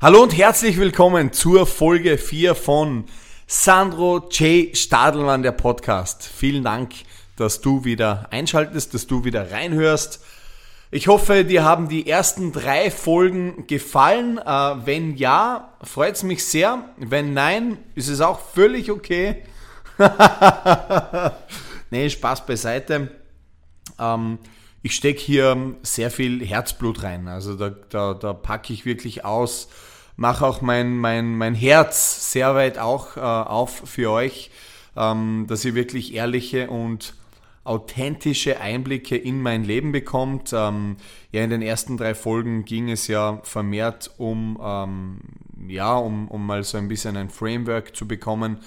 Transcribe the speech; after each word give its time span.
Hallo 0.00 0.22
und 0.22 0.34
herzlich 0.38 0.78
willkommen 0.78 1.32
zur 1.32 1.66
Folge 1.66 2.18
4 2.18 2.54
von 2.54 3.06
Sandro 3.48 4.28
J. 4.30 4.76
Stadelmann, 4.76 5.42
der 5.42 5.50
Podcast. 5.50 6.22
Vielen 6.22 6.62
Dank, 6.62 6.92
dass 7.36 7.60
du 7.60 7.84
wieder 7.84 8.28
einschaltest, 8.30 8.94
dass 8.94 9.08
du 9.08 9.24
wieder 9.24 9.50
reinhörst. 9.50 10.24
Ich 10.90 11.06
hoffe, 11.06 11.44
dir 11.44 11.64
haben 11.64 11.88
die 11.88 12.08
ersten 12.08 12.50
drei 12.50 12.90
Folgen 12.90 13.66
gefallen. 13.66 14.38
Äh, 14.38 14.86
wenn 14.86 15.16
ja, 15.16 15.74
freut 15.82 16.14
es 16.14 16.22
mich 16.22 16.46
sehr. 16.46 16.82
Wenn 16.96 17.34
nein, 17.34 17.76
ist 17.94 18.08
es 18.08 18.22
auch 18.22 18.40
völlig 18.40 18.90
okay. 18.90 19.42
nee, 21.90 22.08
Spaß 22.08 22.46
beiseite. 22.46 23.10
Ähm, 23.98 24.38
ich 24.82 24.94
stecke 24.94 25.20
hier 25.20 25.74
sehr 25.82 26.10
viel 26.10 26.42
Herzblut 26.42 27.02
rein. 27.02 27.28
Also 27.28 27.54
da, 27.54 27.68
da, 27.68 28.14
da 28.14 28.32
packe 28.32 28.72
ich 28.72 28.86
wirklich 28.86 29.26
aus, 29.26 29.68
mache 30.16 30.46
auch 30.46 30.62
mein, 30.62 30.96
mein, 30.96 31.36
mein 31.36 31.54
Herz 31.54 32.32
sehr 32.32 32.54
weit 32.54 32.78
auch 32.78 33.18
äh, 33.18 33.20
auf 33.20 33.82
für 33.84 34.10
euch, 34.10 34.50
ähm, 34.96 35.44
dass 35.48 35.66
ihr 35.66 35.74
wirklich 35.74 36.14
ehrliche 36.14 36.70
und 36.70 37.12
authentische 37.68 38.60
Einblicke 38.60 39.16
in 39.16 39.42
mein 39.42 39.64
Leben 39.64 39.92
bekommt. 39.92 40.52
Ähm, 40.52 40.96
ja, 41.30 41.44
in 41.44 41.50
den 41.50 41.62
ersten 41.62 41.96
drei 41.96 42.14
Folgen 42.14 42.64
ging 42.64 42.90
es 42.90 43.06
ja 43.06 43.40
vermehrt 43.42 44.10
um, 44.18 44.58
ähm, 44.62 45.18
ja, 45.68 45.96
um, 45.96 46.28
um 46.28 46.46
mal 46.46 46.64
so 46.64 46.78
ein 46.78 46.88
bisschen 46.88 47.16
ein 47.16 47.30
Framework 47.30 47.94
zu 47.94 48.08
bekommen, 48.08 48.58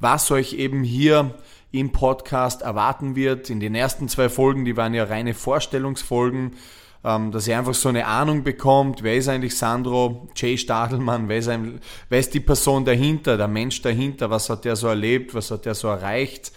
was 0.00 0.30
euch 0.30 0.54
eben 0.54 0.82
hier 0.82 1.34
im 1.70 1.92
Podcast 1.92 2.62
erwarten 2.62 3.14
wird. 3.14 3.50
In 3.50 3.60
den 3.60 3.74
ersten 3.74 4.08
zwei 4.08 4.28
Folgen, 4.28 4.64
die 4.64 4.76
waren 4.76 4.94
ja 4.94 5.04
reine 5.04 5.34
Vorstellungsfolgen, 5.34 6.56
ähm, 7.04 7.30
dass 7.30 7.46
ihr 7.46 7.58
einfach 7.58 7.74
so 7.74 7.88
eine 7.88 8.06
Ahnung 8.06 8.42
bekommt, 8.42 9.02
wer 9.02 9.16
ist 9.16 9.28
eigentlich 9.28 9.56
Sandro 9.56 10.28
Jay 10.34 10.58
Stadelmann, 10.58 11.28
wer 11.28 11.38
ist, 11.38 11.48
ein, 11.48 11.80
wer 12.08 12.18
ist 12.18 12.34
die 12.34 12.40
Person 12.40 12.84
dahinter, 12.84 13.36
der 13.36 13.48
Mensch 13.48 13.82
dahinter, 13.82 14.30
was 14.30 14.50
hat 14.50 14.64
der 14.64 14.76
so 14.76 14.88
erlebt, 14.88 15.34
was 15.34 15.50
hat 15.50 15.64
der 15.64 15.74
so 15.74 15.88
erreicht. 15.88 16.52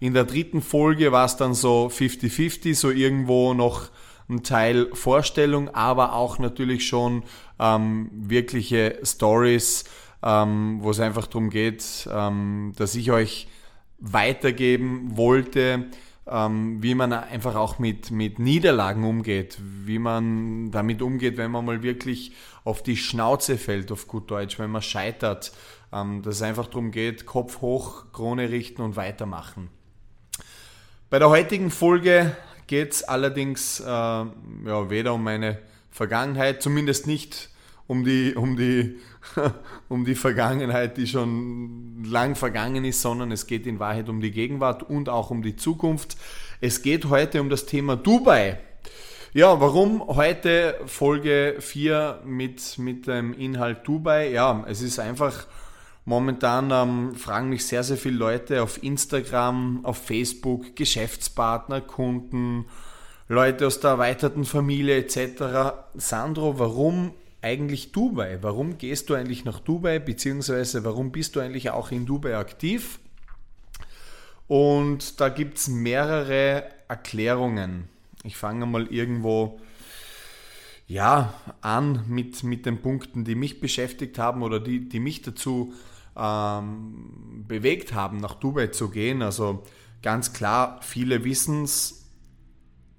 In 0.00 0.14
der 0.14 0.24
dritten 0.24 0.60
Folge 0.60 1.12
war 1.12 1.24
es 1.24 1.36
dann 1.36 1.54
so 1.54 1.86
50-50, 1.86 2.74
so 2.74 2.90
irgendwo 2.90 3.54
noch 3.54 3.88
ein 4.28 4.42
Teil 4.42 4.88
Vorstellung, 4.92 5.68
aber 5.74 6.12
auch 6.12 6.38
natürlich 6.38 6.86
schon 6.86 7.22
ähm, 7.58 8.10
wirkliche 8.12 8.98
Stories, 9.02 9.84
ähm, 10.22 10.78
wo 10.80 10.90
es 10.90 11.00
einfach 11.00 11.26
darum 11.26 11.50
geht, 11.50 12.08
ähm, 12.12 12.72
dass 12.76 12.94
ich 12.94 13.10
euch 13.10 13.48
weitergeben 13.98 15.16
wollte, 15.16 15.86
ähm, 16.28 16.82
wie 16.82 16.94
man 16.94 17.12
einfach 17.12 17.54
auch 17.54 17.78
mit, 17.78 18.10
mit 18.10 18.38
Niederlagen 18.38 19.04
umgeht, 19.04 19.58
wie 19.60 19.98
man 19.98 20.70
damit 20.72 21.00
umgeht, 21.02 21.36
wenn 21.36 21.52
man 21.52 21.64
mal 21.64 21.82
wirklich 21.82 22.32
auf 22.64 22.82
die 22.82 22.96
Schnauze 22.96 23.56
fällt, 23.58 23.92
auf 23.92 24.08
gut 24.08 24.30
Deutsch, 24.30 24.58
wenn 24.58 24.70
man 24.70 24.82
scheitert, 24.82 25.52
ähm, 25.92 26.22
dass 26.22 26.36
es 26.36 26.42
einfach 26.42 26.66
darum 26.66 26.90
geht, 26.90 27.26
Kopf 27.26 27.60
hoch, 27.60 28.06
Krone 28.12 28.50
richten 28.50 28.82
und 28.82 28.96
weitermachen. 28.96 29.70
Bei 31.08 31.20
der 31.20 31.30
heutigen 31.30 31.70
Folge 31.70 32.36
geht 32.66 32.90
es 32.90 33.04
allerdings 33.04 33.78
äh, 33.78 33.84
ja, 33.86 34.90
weder 34.90 35.14
um 35.14 35.22
meine 35.22 35.58
Vergangenheit, 35.88 36.60
zumindest 36.60 37.06
nicht 37.06 37.50
um 37.86 38.04
die, 38.04 38.34
um 38.34 38.56
die, 38.56 38.96
um 39.88 40.04
die 40.04 40.16
Vergangenheit, 40.16 40.96
die 40.96 41.06
schon 41.06 42.02
lang 42.04 42.34
vergangen 42.34 42.84
ist, 42.84 43.02
sondern 43.02 43.30
es 43.30 43.46
geht 43.46 43.68
in 43.68 43.78
Wahrheit 43.78 44.08
um 44.08 44.20
die 44.20 44.32
Gegenwart 44.32 44.82
und 44.82 45.08
auch 45.08 45.30
um 45.30 45.42
die 45.44 45.54
Zukunft. 45.54 46.16
Es 46.60 46.82
geht 46.82 47.04
heute 47.04 47.40
um 47.40 47.50
das 47.50 47.66
Thema 47.66 47.94
Dubai. 47.94 48.58
Ja, 49.32 49.60
warum 49.60 50.08
heute 50.08 50.74
Folge 50.86 51.58
4 51.60 52.22
mit, 52.24 52.78
mit 52.78 53.06
dem 53.06 53.32
Inhalt 53.32 53.86
Dubai? 53.86 54.32
Ja, 54.32 54.64
es 54.66 54.82
ist 54.82 54.98
einfach 54.98 55.46
momentan 56.06 56.70
ähm, 56.70 57.14
fragen 57.14 57.50
mich 57.50 57.66
sehr, 57.66 57.84
sehr 57.84 57.98
viele 57.98 58.16
Leute 58.16 58.62
auf 58.62 58.82
Instagram, 58.82 59.84
auf 59.84 59.98
Facebook, 59.98 60.74
Geschäftspartner, 60.74 61.82
Kunden, 61.82 62.64
Leute 63.28 63.66
aus 63.66 63.80
der 63.80 63.90
erweiterten 63.90 64.44
Familie 64.44 64.96
etc. 64.96 65.74
Sandro, 65.94 66.58
warum 66.58 67.12
eigentlich 67.42 67.92
Dubai? 67.92 68.38
Warum 68.40 68.78
gehst 68.78 69.10
du 69.10 69.14
eigentlich 69.14 69.44
nach 69.44 69.58
Dubai, 69.60 69.98
beziehungsweise 69.98 70.84
warum 70.84 71.10
bist 71.10 71.36
du 71.36 71.40
eigentlich 71.40 71.70
auch 71.70 71.90
in 71.90 72.06
Dubai 72.06 72.36
aktiv? 72.36 73.00
Und 74.46 75.20
da 75.20 75.28
gibt 75.28 75.58
es 75.58 75.68
mehrere 75.68 76.64
Erklärungen. 76.88 77.88
Ich 78.22 78.36
fange 78.36 78.64
mal 78.64 78.86
irgendwo 78.86 79.60
ja, 80.86 81.34
an 81.62 82.04
mit, 82.06 82.44
mit 82.44 82.64
den 82.64 82.80
Punkten, 82.80 83.24
die 83.24 83.34
mich 83.34 83.60
beschäftigt 83.60 84.20
haben 84.20 84.42
oder 84.42 84.60
die, 84.60 84.88
die 84.88 85.00
mich 85.00 85.22
dazu 85.22 85.74
ähm, 86.18 87.44
bewegt 87.46 87.94
haben, 87.94 88.18
nach 88.18 88.34
Dubai 88.34 88.68
zu 88.68 88.90
gehen. 88.90 89.22
Also 89.22 89.62
ganz 90.02 90.32
klar, 90.32 90.80
viele 90.82 91.24
wissen 91.24 91.64
es, 91.64 92.04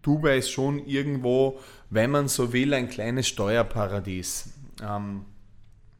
Dubai 0.01 0.37
ist 0.37 0.51
schon 0.51 0.85
irgendwo 0.85 1.59
wenn 1.89 2.11
man 2.11 2.27
so 2.27 2.53
will, 2.53 2.73
ein 2.73 2.89
kleines 2.89 3.27
Steuerparadies. 3.27 4.49
Ähm, 4.83 5.25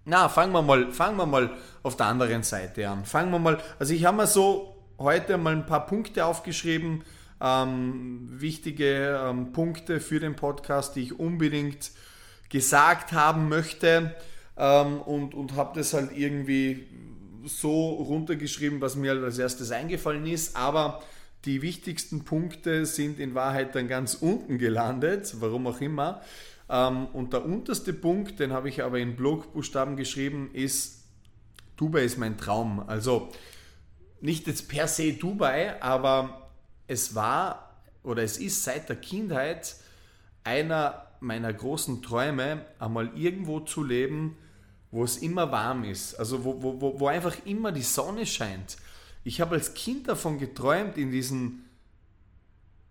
na, 0.05 0.29
fangen 0.29 0.53
wir, 0.53 0.61
mal, 0.61 0.91
fangen 0.91 1.17
wir 1.17 1.25
mal 1.25 1.51
auf 1.83 1.97
der 1.97 2.07
anderen 2.07 2.43
Seite 2.43 2.89
an. 2.89 3.05
Fangen 3.05 3.31
wir 3.31 3.39
mal, 3.39 3.57
also 3.79 3.93
ich 3.93 4.05
habe 4.05 4.17
mir 4.17 4.27
so 4.27 4.75
heute 4.97 5.37
mal 5.37 5.53
ein 5.53 5.65
paar 5.65 5.85
Punkte 5.85 6.25
aufgeschrieben, 6.25 7.03
ähm, 7.39 8.29
wichtige 8.31 9.19
ähm, 9.23 9.51
Punkte 9.53 9.99
für 9.99 10.19
den 10.19 10.35
Podcast, 10.35 10.95
die 10.95 11.03
ich 11.03 11.19
unbedingt 11.19 11.91
gesagt 12.49 13.11
haben 13.11 13.49
möchte 13.49 14.15
ähm, 14.57 15.01
und, 15.01 15.33
und 15.33 15.55
habe 15.55 15.77
das 15.79 15.93
halt 15.93 16.15
irgendwie 16.15 16.87
so 17.45 17.89
runtergeschrieben, 17.89 18.81
was 18.81 18.95
mir 18.95 19.11
als 19.11 19.37
erstes 19.37 19.71
eingefallen 19.71 20.25
ist, 20.25 20.55
aber 20.55 21.01
die 21.45 21.61
wichtigsten 21.61 22.25
Punkte 22.25 22.85
sind 22.85 23.19
in 23.19 23.35
Wahrheit 23.35 23.75
dann 23.75 23.87
ganz 23.87 24.15
unten 24.15 24.57
gelandet, 24.57 25.35
warum 25.39 25.67
auch 25.67 25.79
immer. 25.79 26.21
Ähm, 26.69 27.07
und 27.13 27.33
der 27.33 27.45
unterste 27.45 27.93
Punkt, 27.93 28.39
den 28.39 28.51
habe 28.51 28.69
ich 28.69 28.83
aber 28.83 28.99
in 28.99 29.15
Blogbuchstaben 29.15 29.95
geschrieben, 29.95 30.49
ist, 30.53 31.05
Dubai 31.77 32.03
ist 32.03 32.17
mein 32.17 32.37
Traum. 32.37 32.83
Also 32.87 33.29
nicht 34.19 34.47
jetzt 34.47 34.67
per 34.67 34.87
se 34.87 35.13
Dubai, 35.13 35.81
aber 35.81 36.49
es 36.87 37.15
war 37.15 37.75
oder 38.03 38.23
es 38.23 38.37
ist 38.37 38.63
seit 38.63 38.89
der 38.89 38.95
Kindheit 38.95 39.75
einer 40.43 41.07
meiner 41.19 41.51
großen 41.53 42.01
Träume, 42.01 42.65
einmal 42.79 43.11
irgendwo 43.15 43.59
zu 43.59 43.83
leben, 43.83 44.37
wo 44.97 45.03
es 45.03 45.17
immer 45.17 45.51
warm 45.51 45.83
ist. 45.83 46.15
Also 46.15 46.43
wo, 46.43 46.59
wo, 46.59 46.99
wo 46.99 47.07
einfach 47.07 47.35
immer 47.45 47.71
die 47.71 47.83
Sonne 47.83 48.25
scheint. 48.25 48.77
Ich 49.23 49.39
habe 49.39 49.53
als 49.53 49.75
Kind 49.75 50.07
davon 50.07 50.39
geträumt, 50.39 50.97
in 50.97 51.11
diesen 51.11 51.69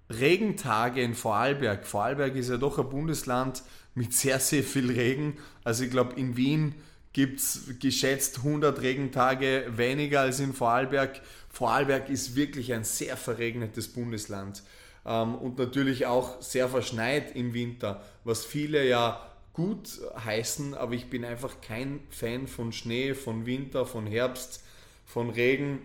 Regentage 0.08 1.02
in 1.02 1.16
Vorarlberg. 1.16 1.84
Vorarlberg 1.84 2.36
ist 2.36 2.48
ja 2.48 2.58
doch 2.58 2.78
ein 2.78 2.88
Bundesland 2.88 3.64
mit 3.96 4.14
sehr, 4.14 4.38
sehr 4.38 4.62
viel 4.62 4.92
Regen. 4.92 5.36
Also 5.64 5.82
ich 5.82 5.90
glaube, 5.90 6.14
in 6.14 6.36
Wien 6.36 6.76
gibt 7.12 7.40
es 7.40 7.74
geschätzt 7.80 8.38
100 8.38 8.82
Regentage 8.82 9.64
weniger 9.76 10.20
als 10.20 10.38
in 10.38 10.52
Vorarlberg. 10.52 11.20
Vorarlberg 11.48 12.08
ist 12.08 12.36
wirklich 12.36 12.72
ein 12.72 12.84
sehr 12.84 13.16
verregnetes 13.16 13.88
Bundesland 13.88 14.62
ähm, 15.04 15.34
und 15.34 15.58
natürlich 15.58 16.06
auch 16.06 16.40
sehr 16.40 16.68
verschneit 16.68 17.34
im 17.34 17.52
Winter, 17.52 18.04
was 18.22 18.44
viele 18.44 18.86
ja 18.86 19.26
gut 19.56 20.00
heißen, 20.22 20.74
aber 20.74 20.92
ich 20.92 21.08
bin 21.08 21.24
einfach 21.24 21.62
kein 21.62 22.00
Fan 22.10 22.46
von 22.46 22.72
Schnee, 22.72 23.14
von 23.14 23.46
Winter, 23.46 23.86
von 23.86 24.06
Herbst, 24.06 24.62
von 25.06 25.30
Regen 25.30 25.80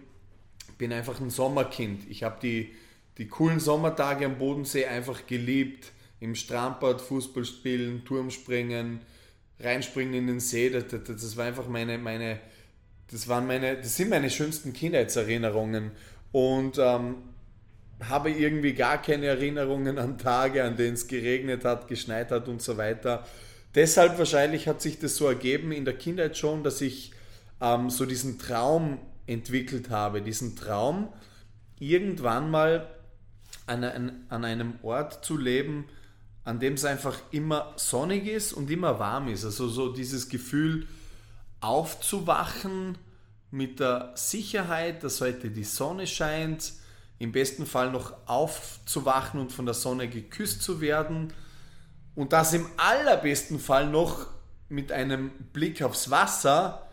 bin 0.77 0.91
einfach 0.91 1.21
ein 1.21 1.29
Sommerkind. 1.29 2.09
Ich 2.09 2.23
habe 2.23 2.37
die, 2.41 2.73
die 3.17 3.27
coolen 3.27 3.61
Sommertage 3.61 4.25
am 4.25 4.37
Bodensee 4.37 4.85
einfach 4.85 5.25
geliebt. 5.25 5.91
Im 6.19 6.35
Strandbad 6.35 6.99
Fußball 6.99 7.45
spielen, 7.45 8.03
Turmspringen, 8.03 8.99
reinspringen 9.59 10.15
in 10.15 10.27
den 10.27 10.39
See. 10.41 10.69
Das, 10.69 10.87
das, 10.87 11.03
das 11.05 11.37
war 11.37 11.45
einfach 11.45 11.67
meine, 11.67 11.97
meine, 11.97 12.39
das 13.09 13.27
waren 13.27 13.47
meine, 13.47 13.77
das 13.77 13.95
sind 13.95 14.09
meine 14.09 14.29
schönsten 14.29 14.73
Kindheitserinnerungen. 14.73 15.91
Und 16.33 16.77
ähm, 16.77 17.15
habe 18.09 18.31
irgendwie 18.31 18.73
gar 18.73 19.01
keine 19.01 19.27
Erinnerungen 19.27 19.97
an 19.97 20.17
Tage, 20.17 20.63
an 20.63 20.75
denen 20.75 20.95
es 20.95 21.07
geregnet 21.07 21.63
hat, 21.63 21.87
geschneit 21.87 22.31
hat 22.31 22.47
und 22.47 22.61
so 22.61 22.75
weiter. 22.75 23.25
Deshalb 23.75 24.17
wahrscheinlich 24.17 24.67
hat 24.67 24.81
sich 24.81 24.99
das 24.99 25.15
so 25.15 25.27
ergeben 25.27 25.71
in 25.71 25.85
der 25.85 25.97
Kindheit 25.97 26.37
schon, 26.37 26.63
dass 26.63 26.81
ich 26.81 27.13
ähm, 27.61 27.89
so 27.89 28.05
diesen 28.05 28.37
Traum 28.37 28.99
entwickelt 29.27 29.89
habe, 29.89 30.21
diesen 30.21 30.55
Traum, 30.55 31.07
irgendwann 31.79 32.51
mal 32.51 32.89
an, 33.67 33.83
an, 33.83 34.25
an 34.29 34.45
einem 34.45 34.73
Ort 34.83 35.23
zu 35.23 35.37
leben, 35.37 35.85
an 36.43 36.59
dem 36.59 36.73
es 36.73 36.85
einfach 36.85 37.17
immer 37.31 37.73
sonnig 37.77 38.27
ist 38.27 38.51
und 38.51 38.69
immer 38.69 38.99
warm 38.99 39.29
ist. 39.29 39.45
Also 39.45 39.67
so 39.67 39.93
dieses 39.93 40.27
Gefühl 40.27 40.87
aufzuwachen 41.61 42.97
mit 43.51 43.79
der 43.79 44.11
Sicherheit, 44.15 45.03
dass 45.03 45.21
heute 45.21 45.49
die 45.49 45.63
Sonne 45.63 46.07
scheint, 46.07 46.73
im 47.19 47.31
besten 47.31 47.67
Fall 47.67 47.91
noch 47.91 48.13
aufzuwachen 48.25 49.39
und 49.39 49.51
von 49.51 49.65
der 49.65 49.75
Sonne 49.75 50.09
geküsst 50.09 50.63
zu 50.63 50.81
werden 50.81 51.31
und 52.15 52.33
das 52.33 52.53
im 52.53 52.65
allerbesten 52.77 53.59
Fall 53.59 53.89
noch 53.89 54.27
mit 54.69 54.91
einem 54.91 55.31
Blick 55.53 55.81
aufs 55.81 56.09
Wasser. 56.09 56.87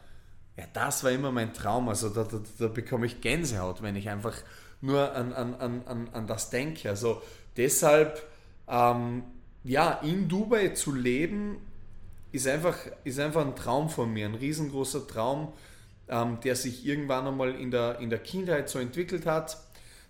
Ja, 0.56 0.64
das 0.72 1.04
war 1.04 1.10
immer 1.10 1.32
mein 1.32 1.54
Traum. 1.54 1.88
Also 1.88 2.08
da, 2.08 2.24
da, 2.24 2.40
da 2.58 2.68
bekomme 2.68 3.06
ich 3.06 3.20
Gänsehaut, 3.20 3.82
wenn 3.82 3.96
ich 3.96 4.08
einfach 4.08 4.34
nur 4.80 5.14
an, 5.14 5.32
an, 5.32 5.54
an, 5.54 6.08
an 6.12 6.26
das 6.26 6.50
denke. 6.50 6.88
Also 6.88 7.22
deshalb, 7.56 8.22
ähm, 8.68 9.24
ja, 9.64 9.92
in 10.02 10.28
Dubai 10.28 10.68
zu 10.70 10.94
leben, 10.94 11.58
ist 12.32 12.46
einfach, 12.46 12.76
ist 13.04 13.18
einfach 13.18 13.44
ein 13.44 13.56
Traum 13.56 13.88
von 13.88 14.12
mir, 14.12 14.26
ein 14.26 14.34
riesengroßer 14.34 15.06
Traum, 15.06 15.52
ähm, 16.08 16.38
der 16.44 16.56
sich 16.56 16.86
irgendwann 16.86 17.26
einmal 17.26 17.54
in 17.54 17.70
der, 17.70 17.98
in 18.00 18.10
der 18.10 18.18
Kindheit 18.18 18.68
so 18.68 18.78
entwickelt 18.78 19.26
hat. 19.26 19.58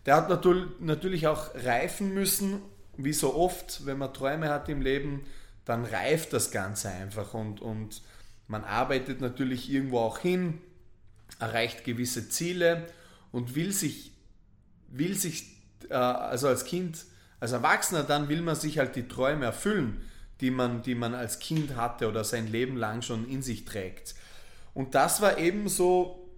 Der 0.06 0.16
hat 0.16 0.28
natürlich 0.80 1.26
auch 1.26 1.54
reifen 1.54 2.14
müssen, 2.14 2.62
wie 2.98 3.12
so 3.12 3.34
oft, 3.34 3.86
wenn 3.86 3.96
man 3.96 4.12
Träume 4.12 4.50
hat 4.50 4.68
im 4.68 4.82
Leben, 4.82 5.24
dann 5.64 5.84
reift 5.84 6.32
das 6.32 6.50
Ganze 6.50 6.90
einfach 6.90 7.32
und, 7.32 7.60
und 7.60 8.02
man 8.48 8.64
arbeitet 8.64 9.20
natürlich 9.20 9.70
irgendwo 9.70 10.00
auch 10.00 10.18
hin, 10.18 10.60
erreicht 11.38 11.84
gewisse 11.84 12.28
Ziele 12.28 12.86
und 13.32 13.54
will 13.54 13.72
sich, 13.72 14.12
will 14.88 15.14
sich 15.14 15.56
äh, 15.88 15.94
also 15.94 16.48
als 16.48 16.64
Kind, 16.64 17.04
als 17.40 17.52
Erwachsener, 17.52 18.02
dann 18.02 18.28
will 18.28 18.42
man 18.42 18.56
sich 18.56 18.78
halt 18.78 18.96
die 18.96 19.06
Träume 19.06 19.44
erfüllen, 19.44 20.02
die 20.40 20.50
man, 20.50 20.82
die 20.82 20.94
man 20.94 21.14
als 21.14 21.38
Kind 21.38 21.76
hatte 21.76 22.08
oder 22.08 22.24
sein 22.24 22.50
Leben 22.50 22.76
lang 22.76 23.02
schon 23.02 23.28
in 23.28 23.42
sich 23.42 23.64
trägt. 23.64 24.14
Und 24.74 24.94
das 24.94 25.20
war 25.20 25.38
eben 25.38 25.68
so 25.68 26.28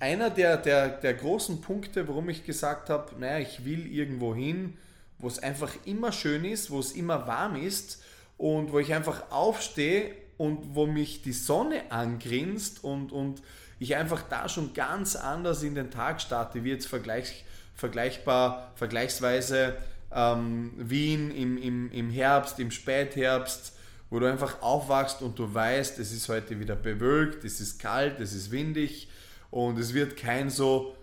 einer 0.00 0.30
der, 0.30 0.56
der, 0.56 0.88
der 0.88 1.14
großen 1.14 1.60
Punkte, 1.60 2.08
warum 2.08 2.28
ich 2.28 2.44
gesagt 2.44 2.90
habe, 2.90 3.18
naja, 3.18 3.38
ich 3.38 3.64
will 3.64 3.86
irgendwo 3.86 4.34
hin, 4.34 4.76
wo 5.18 5.28
es 5.28 5.38
einfach 5.38 5.72
immer 5.84 6.12
schön 6.12 6.44
ist, 6.44 6.70
wo 6.70 6.78
es 6.78 6.92
immer 6.92 7.26
warm 7.26 7.56
ist 7.56 8.02
und 8.36 8.72
wo 8.72 8.78
ich 8.78 8.94
einfach 8.94 9.30
aufstehe 9.30 10.14
und 10.36 10.74
wo 10.74 10.86
mich 10.86 11.22
die 11.22 11.32
Sonne 11.32 11.90
angrinst 11.90 12.84
und, 12.84 13.12
und 13.12 13.42
ich 13.78 13.96
einfach 13.96 14.22
da 14.22 14.48
schon 14.48 14.74
ganz 14.74 15.16
anders 15.16 15.62
in 15.62 15.74
den 15.74 15.90
Tag 15.90 16.20
starte, 16.20 16.64
wie 16.64 16.70
jetzt 16.70 16.86
vergleich, 16.86 17.44
vergleichbar, 17.74 18.72
vergleichsweise 18.76 19.76
ähm, 20.12 20.72
Wien 20.76 21.30
im, 21.30 21.58
im, 21.58 21.90
im 21.90 22.10
Herbst, 22.10 22.58
im 22.60 22.70
Spätherbst, 22.70 23.72
wo 24.10 24.18
du 24.20 24.26
einfach 24.26 24.62
aufwachst 24.62 25.22
und 25.22 25.38
du 25.38 25.52
weißt, 25.52 25.98
es 25.98 26.12
ist 26.12 26.28
heute 26.28 26.58
wieder 26.60 26.76
bewölkt, 26.76 27.44
es 27.44 27.60
ist 27.60 27.78
kalt, 27.78 28.20
es 28.20 28.32
ist 28.32 28.50
windig 28.50 29.08
und 29.50 29.78
es 29.78 29.94
wird 29.94 30.16
kein 30.16 30.50
so 30.50 30.96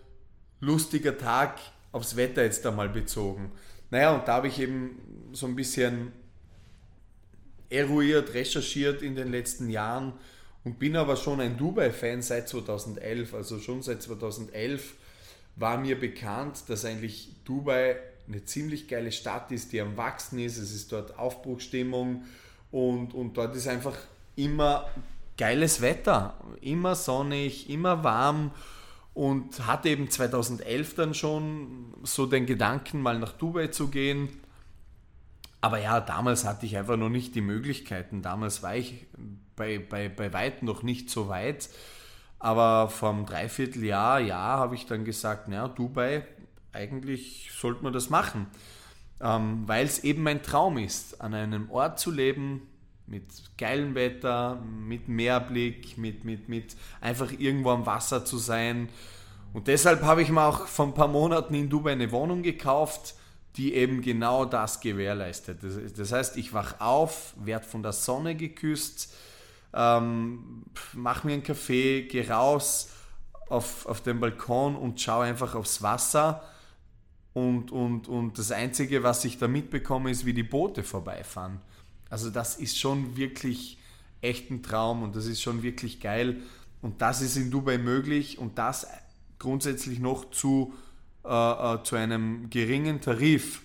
lustiger 0.59 1.17
Tag 1.17 1.59
aufs 1.91 2.15
Wetter 2.15 2.43
jetzt 2.43 2.65
einmal 2.65 2.89
bezogen. 2.89 3.51
Naja, 3.95 4.13
und 4.13 4.27
da 4.27 4.33
habe 4.33 4.49
ich 4.49 4.59
eben 4.59 5.29
so 5.31 5.45
ein 5.45 5.55
bisschen 5.55 6.11
eruiert, 7.69 8.33
recherchiert 8.33 9.01
in 9.01 9.15
den 9.15 9.31
letzten 9.31 9.69
Jahren 9.69 10.11
und 10.65 10.79
bin 10.79 10.97
aber 10.97 11.15
schon 11.15 11.39
ein 11.39 11.55
Dubai-Fan 11.55 12.21
seit 12.21 12.49
2011. 12.49 13.33
Also 13.33 13.57
schon 13.57 13.81
seit 13.83 14.01
2011 14.03 14.95
war 15.55 15.77
mir 15.77 15.97
bekannt, 15.97 16.63
dass 16.67 16.83
eigentlich 16.83 17.29
Dubai 17.45 17.95
eine 18.27 18.43
ziemlich 18.43 18.89
geile 18.89 19.13
Stadt 19.13 19.49
ist, 19.53 19.71
die 19.71 19.79
am 19.79 19.95
Wachsen 19.95 20.39
ist. 20.39 20.57
Es 20.57 20.73
ist 20.73 20.91
dort 20.91 21.17
Aufbruchstimmung 21.17 22.25
und, 22.73 23.13
und 23.13 23.37
dort 23.37 23.55
ist 23.55 23.69
einfach 23.69 23.95
immer 24.35 24.89
geiles 25.37 25.79
Wetter, 25.79 26.33
immer 26.59 26.95
sonnig, 26.95 27.69
immer 27.69 28.03
warm 28.03 28.51
und 29.15 29.65
hatte 29.65 29.89
eben 29.89 30.11
2011 30.11 30.95
dann 30.95 31.13
schon 31.13 31.93
so 32.03 32.25
den 32.25 32.45
Gedanken, 32.45 33.01
mal 33.01 33.17
nach 33.17 33.31
Dubai 33.31 33.67
zu 33.67 33.87
gehen. 33.87 34.27
Aber 35.61 35.79
ja, 35.79 36.01
damals 36.01 36.43
hatte 36.45 36.65
ich 36.65 36.77
einfach 36.77 36.97
noch 36.97 37.09
nicht 37.09 37.33
die 37.33 37.41
Möglichkeiten. 37.41 38.21
Damals 38.21 38.61
war 38.61 38.75
ich 38.75 39.07
bei, 39.55 39.79
bei, 39.79 40.09
bei 40.09 40.33
weitem 40.33 40.67
noch 40.67 40.83
nicht 40.83 41.09
so 41.09 41.29
weit. 41.29 41.69
Aber 42.39 42.89
vom 42.89 43.25
Dreivierteljahr, 43.25 44.19
ja, 44.19 44.37
habe 44.37 44.75
ich 44.75 44.85
dann 44.85 45.05
gesagt, 45.05 45.47
naja, 45.47 45.69
Dubai, 45.69 46.27
eigentlich 46.73 47.49
sollte 47.57 47.83
man 47.83 47.93
das 47.93 48.09
machen. 48.09 48.47
Ähm, 49.21 49.63
Weil 49.65 49.85
es 49.85 50.03
eben 50.03 50.23
mein 50.23 50.43
Traum 50.43 50.77
ist, 50.77 51.21
an 51.21 51.33
einem 51.33 51.71
Ort 51.71 52.01
zu 52.01 52.11
leben, 52.11 52.63
mit 53.07 53.23
geilem 53.57 53.95
Wetter, 53.95 54.55
mit 54.55 55.07
Meerblick, 55.07 55.97
mit, 55.97 56.23
mit, 56.23 56.49
mit 56.49 56.75
einfach 57.01 57.31
irgendwo 57.37 57.71
am 57.71 57.85
Wasser 57.85 58.25
zu 58.25 58.37
sein. 58.37 58.89
Und 59.53 59.67
deshalb 59.67 60.01
habe 60.01 60.21
ich 60.21 60.29
mir 60.29 60.43
auch 60.43 60.67
vor 60.67 60.87
ein 60.87 60.93
paar 60.93 61.07
Monaten 61.07 61.53
in 61.53 61.69
Dubai 61.69 61.91
eine 61.91 62.11
Wohnung 62.11 62.41
gekauft, 62.41 63.15
die 63.57 63.73
eben 63.73 64.01
genau 64.01 64.45
das 64.45 64.81
gewährleistet. 64.81 65.59
Das, 65.95 66.11
heißt, 66.11 66.35
ich 66.37 66.53
wach 66.53 66.79
auf, 66.79 67.33
werde 67.37 67.65
von 67.65 67.83
der 67.83 67.93
Sonne 67.93 68.35
geküsst, 68.35 69.13
ähm, 69.73 70.63
mache 70.93 71.27
mir 71.27 71.33
einen 71.33 71.43
Kaffee, 71.43 72.03
gehe 72.03 72.29
raus 72.29 72.91
auf, 73.47 73.85
auf 73.85 74.01
den 74.01 74.19
Balkon 74.19 74.75
und 74.75 74.99
schaue 74.99 75.25
einfach 75.25 75.55
aufs 75.55 75.81
Wasser. 75.81 76.43
Und, 77.33 77.71
und, 77.71 78.07
und 78.07 78.37
das 78.37 78.51
Einzige, 78.51 79.03
was 79.03 79.23
ich 79.25 79.37
da 79.37 79.47
mitbekomme, 79.47 80.09
ist, 80.09 80.25
wie 80.25 80.33
die 80.33 80.43
Boote 80.43 80.83
vorbeifahren. 80.83 81.61
Also 82.15 82.29
das 82.29 82.55
ist 82.55 82.79
schon 82.79 83.17
wirklich 83.17 83.77
echt 84.21 84.49
ein 84.49 84.63
Traum 84.63 85.03
und 85.03 85.17
das 85.17 85.25
ist 85.25 85.41
schon 85.41 85.63
wirklich 85.63 85.99
geil. 85.99 86.37
Und 86.81 87.01
das 87.01 87.19
ist 87.19 87.35
in 87.35 87.51
Dubai 87.51 87.77
möglich 87.77 88.39
und 88.39 88.57
das 88.57 88.87
grundsätzlich 89.37 89.99
noch 89.99 90.31
zu, 90.31 90.73
äh, 91.25 91.27
äh, 91.73 91.83
zu 91.83 91.97
einem 91.97 92.49
geringen 92.49 93.01
Tarif. 93.01 93.63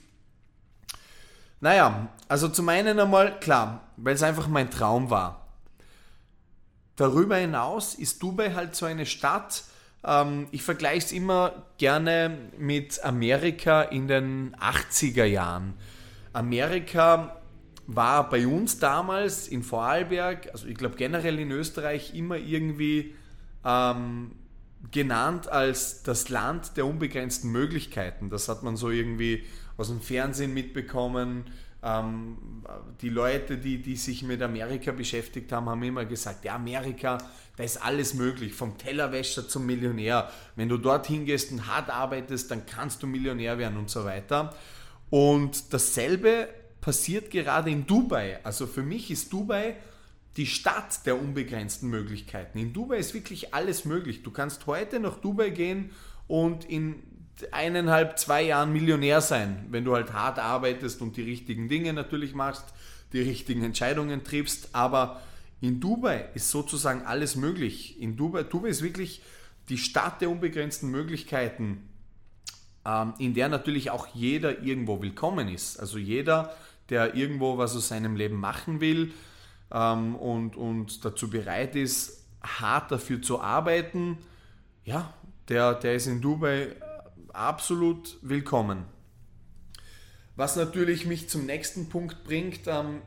Naja, 1.61 2.09
also 2.27 2.49
zum 2.49 2.69
einen 2.71 2.99
einmal 2.99 3.39
klar, 3.39 3.83
weil 3.97 4.17
es 4.17 4.23
einfach 4.25 4.49
mein 4.49 4.69
Traum 4.69 5.11
war. 5.11 5.47
Darüber 6.97 7.37
hinaus 7.37 7.95
ist 7.95 8.21
Dubai 8.21 8.53
halt 8.55 8.75
so 8.75 8.85
eine 8.85 9.07
Stadt, 9.07 9.63
ähm, 10.03 10.49
ich 10.51 10.65
vergleiche 10.65 11.07
es 11.07 11.13
immer 11.13 11.53
gerne 11.79 12.37
mit 12.59 13.05
Amerika 13.05 13.83
in 13.83 14.09
den 14.09 14.57
80er 14.57 15.25
Jahren. 15.25 15.75
Amerika 16.33 17.40
war 17.95 18.29
bei 18.29 18.47
uns 18.47 18.79
damals 18.79 19.49
in 19.49 19.63
Vorarlberg, 19.63 20.51
also 20.53 20.67
ich 20.67 20.77
glaube 20.77 20.97
generell 20.97 21.39
in 21.39 21.51
Österreich, 21.51 22.15
immer 22.15 22.37
irgendwie 22.37 23.15
ähm, 23.65 24.33
genannt 24.91 25.49
als 25.49 26.03
das 26.03 26.29
Land 26.29 26.77
der 26.77 26.87
unbegrenzten 26.87 27.51
Möglichkeiten. 27.51 28.31
Das 28.31 28.49
hat 28.49 28.63
man 28.63 28.77
so 28.77 28.91
irgendwie 28.91 29.45
aus 29.77 29.89
dem 29.89 30.01
Fernsehen 30.01 30.55
mitbekommen. 30.55 31.45
Ähm, 31.83 32.39
die 33.01 33.09
Leute, 33.09 33.59
die, 33.59 33.83
die 33.83 33.97
sich 33.97 34.23
mit 34.23 34.41
Amerika 34.41 34.93
beschäftigt 34.93 35.51
haben, 35.51 35.69
haben 35.69 35.83
immer 35.83 36.05
gesagt, 36.05 36.45
ja, 36.45 36.55
Amerika, 36.55 37.19
da 37.57 37.65
ist 37.65 37.85
alles 37.85 38.15
möglich, 38.15 38.55
vom 38.55 38.79
Tellerwäscher 38.79 39.49
zum 39.49 39.67
Millionär. 39.67 40.31
Wenn 40.55 40.69
du 40.69 40.79
dorthin 40.79 41.25
gehst 41.25 41.51
und 41.51 41.67
hart 41.67 41.91
arbeitest, 41.91 42.51
dann 42.51 42.67
kannst 42.67 43.03
du 43.03 43.09
Millionär 43.09 43.59
werden 43.59 43.79
und 43.79 43.91
so 43.91 44.05
weiter. 44.05 44.55
Und 45.11 45.73
dasselbe 45.73 46.49
passiert 46.81 47.31
gerade 47.31 47.71
in 47.71 47.87
Dubai. 47.87 48.41
Also 48.45 48.67
für 48.67 48.83
mich 48.83 49.11
ist 49.11 49.33
Dubai 49.33 49.77
die 50.37 50.47
Stadt 50.47 51.05
der 51.07 51.21
unbegrenzten 51.21 51.91
Möglichkeiten. 51.91 52.59
In 52.59 52.73
Dubai 52.73 52.99
ist 52.99 53.15
wirklich 53.15 53.53
alles 53.53 53.85
möglich. 53.85 54.23
Du 54.23 54.31
kannst 54.31 54.67
heute 54.67 55.01
nach 55.01 55.19
Dubai 55.19 55.51
gehen 55.51 55.91
und 56.29 56.65
in 56.65 57.03
eineinhalb, 57.51 58.19
zwei 58.19 58.43
Jahren 58.43 58.73
Millionär 58.73 59.21
sein, 59.21 59.67
wenn 59.71 59.85
du 59.85 59.95
halt 59.95 60.13
hart 60.13 60.39
arbeitest 60.39 61.01
und 61.01 61.17
die 61.17 61.23
richtigen 61.23 61.69
Dinge 61.69 61.93
natürlich 61.93 62.35
machst, 62.35 62.65
die 63.13 63.21
richtigen 63.21 63.65
Entscheidungen 63.65 64.25
triffst. 64.25 64.75
Aber 64.75 65.21
in 65.61 65.81
Dubai 65.81 66.29
ist 66.35 66.51
sozusagen 66.51 67.03
alles 67.03 67.37
möglich. 67.37 68.01
In 68.01 68.17
Dubai, 68.17 68.45
Dubai 68.45 68.69
ist 68.69 68.83
wirklich 68.83 69.23
die 69.69 69.79
Stadt 69.79 70.21
der 70.21 70.31
unbegrenzten 70.31 70.91
Möglichkeiten, 70.91 71.89
ähm, 72.85 73.15
in 73.19 73.35
der 73.35 73.49
natürlich 73.49 73.91
auch 73.91 74.07
jeder 74.15 74.63
irgendwo 74.63 75.03
willkommen 75.03 75.49
ist. 75.49 75.79
Also 75.79 75.99
jeder, 75.99 76.55
der 76.91 77.15
irgendwo 77.15 77.57
was 77.57 77.77
aus 77.77 77.89
seinem 77.89 78.17
Leben 78.17 78.37
machen 78.37 78.81
will, 78.81 79.13
ähm, 79.73 80.17
und, 80.17 80.57
und 80.57 81.05
dazu 81.05 81.31
bereit 81.31 81.77
ist, 81.77 82.27
hart 82.43 82.91
dafür 82.91 83.23
zu 83.23 83.41
arbeiten, 83.41 84.19
ja, 84.85 85.15
der, 85.49 85.75
der 85.75 85.95
ist 85.95 86.07
in 86.07 86.21
Dubai 86.21 86.75
absolut 87.33 88.19
willkommen. 88.23 88.85
Was 90.37 90.57
natürlich 90.57 91.07
mich 91.07 91.29
zum 91.29 91.47
nächsten 91.47 91.89
Punkt 91.89 92.25
bringt, 92.25 92.61
ähm, 92.67 93.03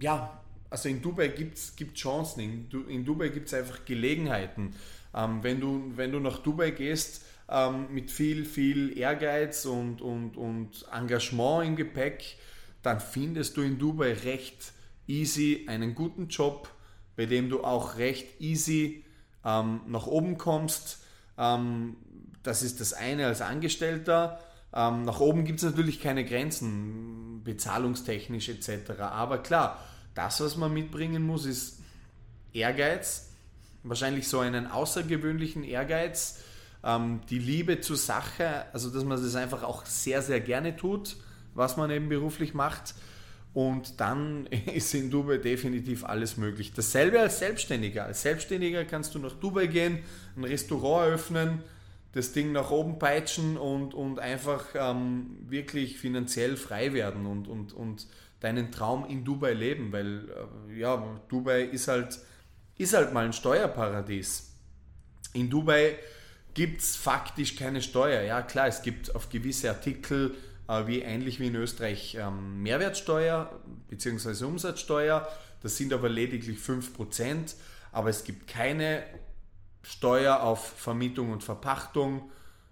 ja, 0.00 0.40
also 0.68 0.88
in 0.88 1.00
Dubai 1.00 1.28
gibt 1.28 1.56
es 1.56 1.74
Chancen, 1.94 2.40
in, 2.40 2.88
in 2.88 3.04
Dubai 3.04 3.28
gibt 3.28 3.46
es 3.46 3.54
einfach 3.54 3.84
Gelegenheiten. 3.84 4.74
Ähm, 5.14 5.42
wenn, 5.42 5.60
du, 5.60 5.92
wenn 5.94 6.12
du 6.12 6.18
nach 6.18 6.38
Dubai 6.38 6.72
gehst 6.72 7.24
ähm, 7.48 7.86
mit 7.94 8.10
viel, 8.10 8.44
viel 8.44 8.98
Ehrgeiz 8.98 9.64
und, 9.64 10.02
und, 10.02 10.36
und 10.36 10.84
Engagement 10.92 11.66
im 11.66 11.76
Gepäck, 11.76 12.36
dann 12.86 13.00
findest 13.00 13.56
du 13.56 13.62
in 13.62 13.78
Dubai 13.78 14.12
recht 14.12 14.72
easy 15.08 15.66
einen 15.66 15.96
guten 15.96 16.28
Job, 16.28 16.72
bei 17.16 17.26
dem 17.26 17.50
du 17.50 17.64
auch 17.64 17.96
recht 17.96 18.40
easy 18.40 19.04
ähm, 19.44 19.80
nach 19.88 20.06
oben 20.06 20.38
kommst. 20.38 21.02
Ähm, 21.36 21.96
das 22.44 22.62
ist 22.62 22.80
das 22.80 22.92
eine 22.92 23.26
als 23.26 23.40
Angestellter. 23.40 24.38
Ähm, 24.72 25.02
nach 25.02 25.18
oben 25.18 25.44
gibt 25.44 25.58
es 25.58 25.64
natürlich 25.64 26.00
keine 26.00 26.24
Grenzen, 26.24 27.42
bezahlungstechnisch 27.42 28.48
etc. 28.50 29.00
Aber 29.00 29.38
klar, 29.38 29.84
das, 30.14 30.40
was 30.40 30.56
man 30.56 30.72
mitbringen 30.72 31.26
muss, 31.26 31.44
ist 31.44 31.80
Ehrgeiz, 32.52 33.32
wahrscheinlich 33.82 34.28
so 34.28 34.38
einen 34.38 34.68
außergewöhnlichen 34.68 35.64
Ehrgeiz, 35.64 36.38
ähm, 36.84 37.20
die 37.30 37.40
Liebe 37.40 37.80
zur 37.80 37.96
Sache, 37.96 38.72
also 38.72 38.90
dass 38.90 39.02
man 39.02 39.20
das 39.20 39.34
einfach 39.34 39.64
auch 39.64 39.84
sehr, 39.86 40.22
sehr 40.22 40.40
gerne 40.40 40.76
tut, 40.76 41.16
was 41.56 41.76
man 41.76 41.90
eben 41.90 42.08
beruflich 42.08 42.54
macht. 42.54 42.94
Und 43.54 44.00
dann 44.00 44.46
ist 44.74 44.94
in 44.94 45.10
Dubai 45.10 45.38
definitiv 45.38 46.04
alles 46.04 46.36
möglich. 46.36 46.72
Dasselbe 46.74 47.20
als 47.20 47.38
Selbstständiger. 47.38 48.04
Als 48.04 48.22
Selbstständiger 48.22 48.84
kannst 48.84 49.14
du 49.14 49.18
nach 49.18 49.32
Dubai 49.32 49.66
gehen, 49.66 50.00
ein 50.36 50.44
Restaurant 50.44 51.08
eröffnen, 51.08 51.62
das 52.12 52.32
Ding 52.32 52.52
nach 52.52 52.70
oben 52.70 52.98
peitschen 52.98 53.56
und, 53.56 53.92
und 53.92 54.18
einfach 54.18 54.64
ähm, 54.74 55.36
wirklich 55.48 55.98
finanziell 55.98 56.56
frei 56.56 56.92
werden 56.94 57.26
und, 57.26 57.46
und, 57.46 57.72
und 57.72 58.06
deinen 58.40 58.70
Traum 58.70 59.06
in 59.06 59.24
Dubai 59.24 59.52
leben, 59.52 59.92
weil 59.92 60.28
äh, 60.70 60.78
ja, 60.78 61.20
Dubai 61.28 61.62
ist 61.62 61.88
halt, 61.88 62.18
ist 62.78 62.94
halt 62.94 63.12
mal 63.12 63.24
ein 63.24 63.32
Steuerparadies. 63.32 64.52
In 65.32 65.50
Dubai 65.50 65.98
gibt 66.54 66.80
es 66.80 66.96
faktisch 66.96 67.54
keine 67.56 67.82
Steuer. 67.82 68.22
Ja 68.22 68.40
klar, 68.40 68.66
es 68.66 68.80
gibt 68.80 69.14
auf 69.14 69.28
gewisse 69.28 69.68
Artikel, 69.68 70.34
wie 70.68 71.00
ähnlich 71.00 71.40
wie 71.40 71.48
in 71.48 71.54
Österreich, 71.54 72.16
ähm, 72.20 72.62
Mehrwertsteuer 72.62 73.50
bzw. 73.88 74.44
Umsatzsteuer. 74.44 75.28
Das 75.62 75.76
sind 75.76 75.92
aber 75.92 76.08
lediglich 76.08 76.58
5%, 76.58 77.54
aber 77.92 78.10
es 78.10 78.24
gibt 78.24 78.46
keine 78.46 79.04
Steuer 79.82 80.42
auf 80.42 80.64
Vermietung 80.76 81.30
und 81.30 81.44
Verpachtung. 81.44 82.30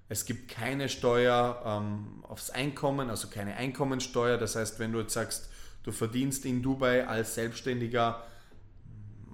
Es 0.08 0.26
gibt 0.26 0.50
keine 0.50 0.88
Steuer 0.88 1.62
ähm, 1.64 2.24
aufs 2.28 2.50
Einkommen, 2.50 3.10
also 3.10 3.28
keine 3.28 3.56
Einkommensteuer. 3.56 4.36
Das 4.36 4.56
heißt, 4.56 4.78
wenn 4.78 4.92
du 4.92 5.00
jetzt 5.00 5.14
sagst, 5.14 5.48
du 5.84 5.92
verdienst 5.92 6.44
in 6.44 6.62
Dubai 6.62 7.06
als 7.06 7.34
Selbstständiger, 7.34 8.22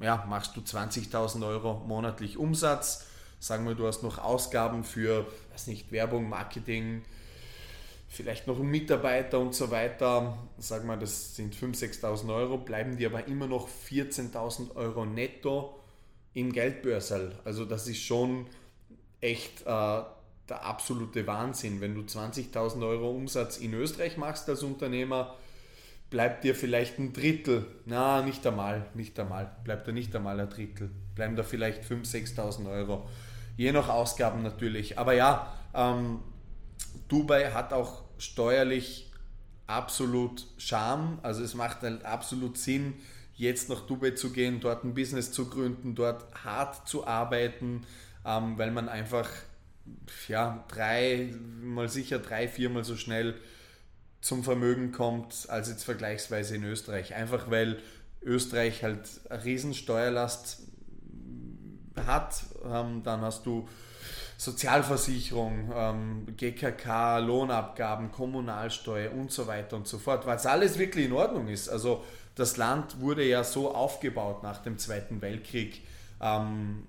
ja, 0.00 0.25
machst 0.29 0.57
du 0.57 0.61
20.000 0.61 1.47
Euro 1.47 1.83
monatlich 1.87 2.38
Umsatz. 2.38 3.07
Sagen 3.38 3.67
wir, 3.67 3.75
du 3.75 3.87
hast 3.87 4.02
noch 4.02 4.19
Ausgaben 4.19 4.85
für, 4.85 5.26
weiß 5.52 5.67
nicht, 5.67 5.93
Werbung, 5.93 6.29
Marketing, 6.29 7.02
vielleicht 8.11 8.49
noch 8.49 8.59
einen 8.59 8.71
Mitarbeiter 8.71 9.38
und 9.38 9.55
so 9.55 9.71
weiter. 9.71 10.37
Sagen 10.59 10.88
wir, 10.88 10.97
das 10.97 11.37
sind 11.37 11.55
5.000, 11.55 12.02
6.000 12.02 12.35
Euro, 12.35 12.59
bleiben 12.59 12.97
dir 12.97 13.09
aber 13.09 13.26
immer 13.29 13.47
noch 13.47 13.69
14.000 13.69 14.75
Euro 14.75 15.07
netto 15.07 15.79
im 16.35 16.52
Geldbörsel. 16.52 17.38
Also 17.45 17.64
das 17.64 17.87
ist 17.87 18.02
schon 18.02 18.47
echt 19.21 19.62
äh, 19.62 19.64
der 19.64 20.64
absolute 20.64 21.26
Wahnsinn. 21.26 21.81
Wenn 21.81 21.95
du 21.95 22.00
20.000 22.02 22.85
Euro 22.87 23.11
Umsatz 23.11 23.59
in 23.59 23.73
Österreich 23.75 24.17
machst 24.17 24.49
als 24.49 24.64
Unternehmer, 24.64 25.37
bleibt 26.11 26.43
dir 26.43 26.57
vielleicht 26.57 26.99
ein 26.99 27.12
Drittel, 27.12 27.64
na 27.87 28.23
nicht 28.23 28.45
einmal, 28.45 28.87
nicht 28.95 29.19
einmal, 29.21 29.52
bleibt 29.62 29.87
da 29.87 29.93
nicht 29.93 30.14
einmal 30.17 30.40
ein 30.40 30.50
Drittel, 30.50 30.90
bleiben 31.14 31.37
da 31.37 31.45
vielleicht 31.45 31.85
5.000, 31.85 32.35
6.000 32.35 32.69
Euro, 32.69 33.09
je 33.57 33.71
nach 33.71 33.88
Ausgaben 33.88 34.43
natürlich. 34.43 34.99
Aber 34.99 35.12
ja, 35.12 35.55
ähm, 35.73 36.19
Dubai 37.09 37.53
hat 37.53 37.73
auch 37.73 38.03
steuerlich 38.19 39.11
absolut 39.67 40.47
Charme, 40.59 41.19
also 41.23 41.43
es 41.43 41.55
macht 41.55 41.83
halt 41.83 42.05
absolut 42.05 42.59
Sinn, 42.59 42.95
jetzt 43.35 43.69
nach 43.69 43.87
Dubai 43.87 44.11
zu 44.11 44.31
gehen, 44.31 44.61
dort 44.61 44.85
ein 44.85 44.95
Business 44.95 45.33
zu 45.33 45.49
gründen, 45.49 45.95
dort 45.95 46.27
hart 46.45 46.89
zu 46.89 47.07
arbeiten, 47.07 47.87
ähm, 48.25 48.59
weil 48.59 48.71
man 48.71 48.89
einfach 48.89 49.29
ja, 50.29 50.65
drei, 50.69 51.33
mal 51.63 51.89
sicher 51.89 52.19
drei, 52.19 52.49
viermal 52.49 52.85
so 52.85 52.97
schnell 52.97 53.35
zum 54.21 54.45
Vermögen 54.45 54.93
kommt 54.93 55.47
als 55.49 55.69
jetzt 55.69 55.85
vergleichsweise 55.85 56.57
in 56.57 56.65
Österreich. 56.65 57.15
Einfach 57.15 57.51
weil 57.51 57.79
Österreich 58.23 58.83
halt 58.83 59.09
eine 59.31 59.45
Riesensteuerlast 59.45 60.63
hat. 62.07 62.45
Ähm, 62.65 63.03
dann 63.03 63.23
hast 63.23 63.47
du 63.47 63.69
Sozialversicherung, 64.40 65.70
ähm, 65.75 66.26
GKK, 66.35 67.18
Lohnabgaben, 67.18 68.11
Kommunalsteuer 68.11 69.12
und 69.12 69.30
so 69.30 69.47
weiter 69.47 69.76
und 69.76 69.87
so 69.87 69.99
fort, 69.99 70.25
was 70.25 70.47
alles 70.47 70.78
wirklich 70.78 71.04
in 71.04 71.12
Ordnung 71.12 71.49
ist. 71.49 71.68
Also 71.68 72.02
das 72.37 72.56
Land 72.56 73.02
wurde 73.02 73.23
ja 73.23 73.44
so 73.44 73.75
aufgebaut 73.75 74.42
nach 74.42 74.62
dem 74.62 74.78
Zweiten 74.78 75.20
Weltkrieg. 75.20 75.82
Ähm, 76.23 76.85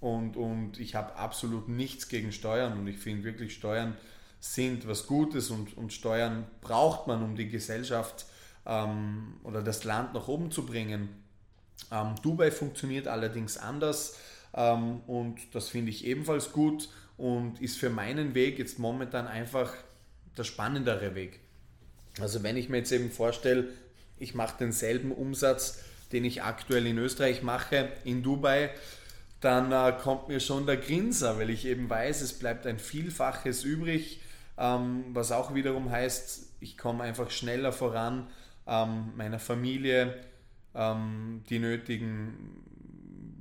und, 0.00 0.36
und 0.36 0.78
ich 0.78 0.94
habe 0.94 1.16
absolut 1.16 1.70
nichts 1.70 2.08
gegen 2.08 2.32
Steuern 2.32 2.78
und 2.78 2.86
ich 2.86 2.98
finde 2.98 3.24
wirklich 3.24 3.54
Steuern 3.54 3.96
sind 4.38 4.86
was 4.86 5.06
Gutes 5.06 5.48
und, 5.48 5.78
und 5.78 5.90
Steuern 5.90 6.44
braucht 6.60 7.06
man, 7.06 7.22
um 7.22 7.34
die 7.34 7.48
Gesellschaft 7.48 8.26
ähm, 8.66 9.38
oder 9.42 9.62
das 9.62 9.84
Land 9.84 10.12
nach 10.12 10.28
oben 10.28 10.50
zu 10.50 10.66
bringen. 10.66 11.08
Ähm, 11.90 12.14
Dubai 12.20 12.50
funktioniert 12.50 13.08
allerdings 13.08 13.56
anders 13.56 14.18
ähm, 14.54 15.00
und 15.06 15.38
das 15.52 15.68
finde 15.68 15.90
ich 15.90 16.04
ebenfalls 16.04 16.52
gut 16.52 16.88
und 17.16 17.60
ist 17.60 17.78
für 17.78 17.90
meinen 17.90 18.34
Weg 18.34 18.58
jetzt 18.58 18.78
momentan 18.78 19.26
einfach 19.26 19.72
der 20.36 20.44
spannendere 20.44 21.14
Weg. 21.14 21.40
Also 22.20 22.42
wenn 22.42 22.56
ich 22.56 22.68
mir 22.68 22.78
jetzt 22.78 22.92
eben 22.92 23.10
vorstelle, 23.10 23.68
ich 24.18 24.34
mache 24.34 24.56
denselben 24.58 25.12
Umsatz, 25.12 25.84
den 26.12 26.24
ich 26.24 26.42
aktuell 26.42 26.86
in 26.86 26.98
Österreich 26.98 27.42
mache, 27.42 27.88
in 28.04 28.22
Dubai, 28.22 28.70
dann 29.40 29.72
äh, 29.72 29.96
kommt 30.00 30.28
mir 30.28 30.40
schon 30.40 30.66
der 30.66 30.76
Grinser, 30.76 31.38
weil 31.38 31.50
ich 31.50 31.66
eben 31.66 31.90
weiß, 31.90 32.22
es 32.22 32.38
bleibt 32.38 32.66
ein 32.66 32.78
Vielfaches 32.78 33.64
übrig, 33.64 34.20
ähm, 34.56 35.06
was 35.12 35.32
auch 35.32 35.54
wiederum 35.54 35.90
heißt, 35.90 36.52
ich 36.60 36.78
komme 36.78 37.04
einfach 37.04 37.30
schneller 37.30 37.72
voran, 37.72 38.28
ähm, 38.66 39.12
meiner 39.16 39.38
Familie 39.38 40.14
ähm, 40.74 41.42
die 41.50 41.58
nötigen 41.58 42.62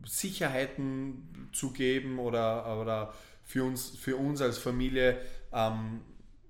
Sicherheiten 0.06 1.50
zu 1.54 1.72
geben 1.72 2.20
oder, 2.20 2.80
oder 2.82 3.14
für, 3.44 3.64
uns, 3.64 3.90
für 3.90 4.18
uns 4.18 4.42
als 4.42 4.58
Familie 4.58 5.20
ähm, 5.54 6.02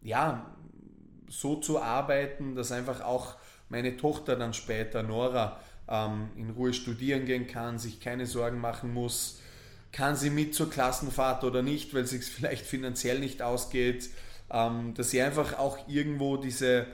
ja, 0.01 0.45
so 1.27 1.55
zu 1.55 1.81
arbeiten, 1.81 2.55
dass 2.55 2.71
einfach 2.71 3.01
auch 3.01 3.35
meine 3.69 3.97
Tochter 3.97 4.35
dann 4.35 4.53
später, 4.53 5.03
Nora, 5.03 5.59
ähm, 5.87 6.29
in 6.35 6.51
Ruhe 6.51 6.73
studieren 6.73 7.25
gehen 7.25 7.47
kann, 7.47 7.79
sich 7.79 7.99
keine 7.99 8.25
Sorgen 8.25 8.59
machen 8.59 8.93
muss, 8.93 9.39
kann 9.91 10.15
sie 10.15 10.29
mit 10.29 10.55
zur 10.55 10.69
Klassenfahrt 10.69 11.43
oder 11.43 11.61
nicht, 11.61 11.93
weil 11.93 12.03
es 12.03 12.11
sich 12.11 12.25
vielleicht 12.25 12.65
finanziell 12.65 13.19
nicht 13.19 13.41
ausgeht, 13.41 14.09
ähm, 14.51 14.93
dass 14.95 15.11
sie 15.11 15.21
einfach 15.21 15.57
auch 15.57 15.87
irgendwo 15.87 16.37
diese, 16.37 16.87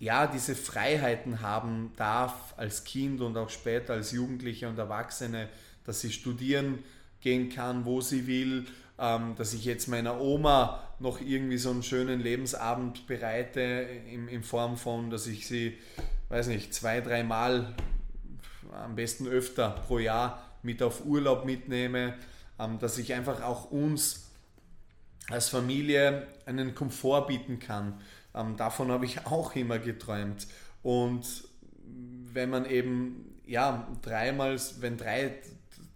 ja, 0.00 0.26
diese 0.26 0.54
Freiheiten 0.54 1.40
haben 1.40 1.92
darf 1.96 2.54
als 2.56 2.84
Kind 2.84 3.20
und 3.20 3.36
auch 3.36 3.50
später 3.50 3.94
als 3.94 4.12
Jugendliche 4.12 4.68
und 4.68 4.78
Erwachsene, 4.78 5.48
dass 5.84 6.00
sie 6.00 6.12
studieren 6.12 6.84
gehen 7.20 7.48
kann, 7.48 7.84
wo 7.84 8.00
sie 8.00 8.26
will, 8.26 8.66
ähm, 8.98 9.34
dass 9.36 9.54
ich 9.54 9.64
jetzt 9.64 9.88
meiner 9.88 10.20
Oma 10.20 10.82
noch 11.00 11.20
irgendwie 11.20 11.58
so 11.58 11.70
einen 11.70 11.82
schönen 11.82 12.20
Lebensabend 12.20 13.06
bereite 13.06 13.60
in, 13.60 14.28
in 14.28 14.42
Form 14.42 14.76
von, 14.76 15.10
dass 15.10 15.26
ich 15.26 15.46
sie, 15.46 15.78
weiß 16.28 16.48
nicht, 16.48 16.74
zwei, 16.74 17.00
dreimal, 17.00 17.74
am 18.72 18.94
besten 18.94 19.26
öfter 19.26 19.70
pro 19.70 19.98
Jahr 19.98 20.44
mit 20.62 20.82
auf 20.82 21.04
Urlaub 21.04 21.44
mitnehme, 21.44 22.14
ähm, 22.58 22.78
dass 22.78 22.98
ich 22.98 23.14
einfach 23.14 23.42
auch 23.42 23.70
uns 23.70 24.28
als 25.30 25.48
Familie 25.48 26.26
einen 26.46 26.74
Komfort 26.74 27.26
bieten 27.26 27.58
kann. 27.58 28.00
Ähm, 28.34 28.56
davon 28.56 28.90
habe 28.90 29.04
ich 29.04 29.26
auch 29.26 29.54
immer 29.56 29.78
geträumt. 29.78 30.46
Und 30.82 31.26
wenn 32.32 32.50
man 32.50 32.66
eben, 32.66 33.40
ja, 33.46 33.88
dreimal, 34.02 34.58
wenn 34.80 34.96
drei, 34.96 35.34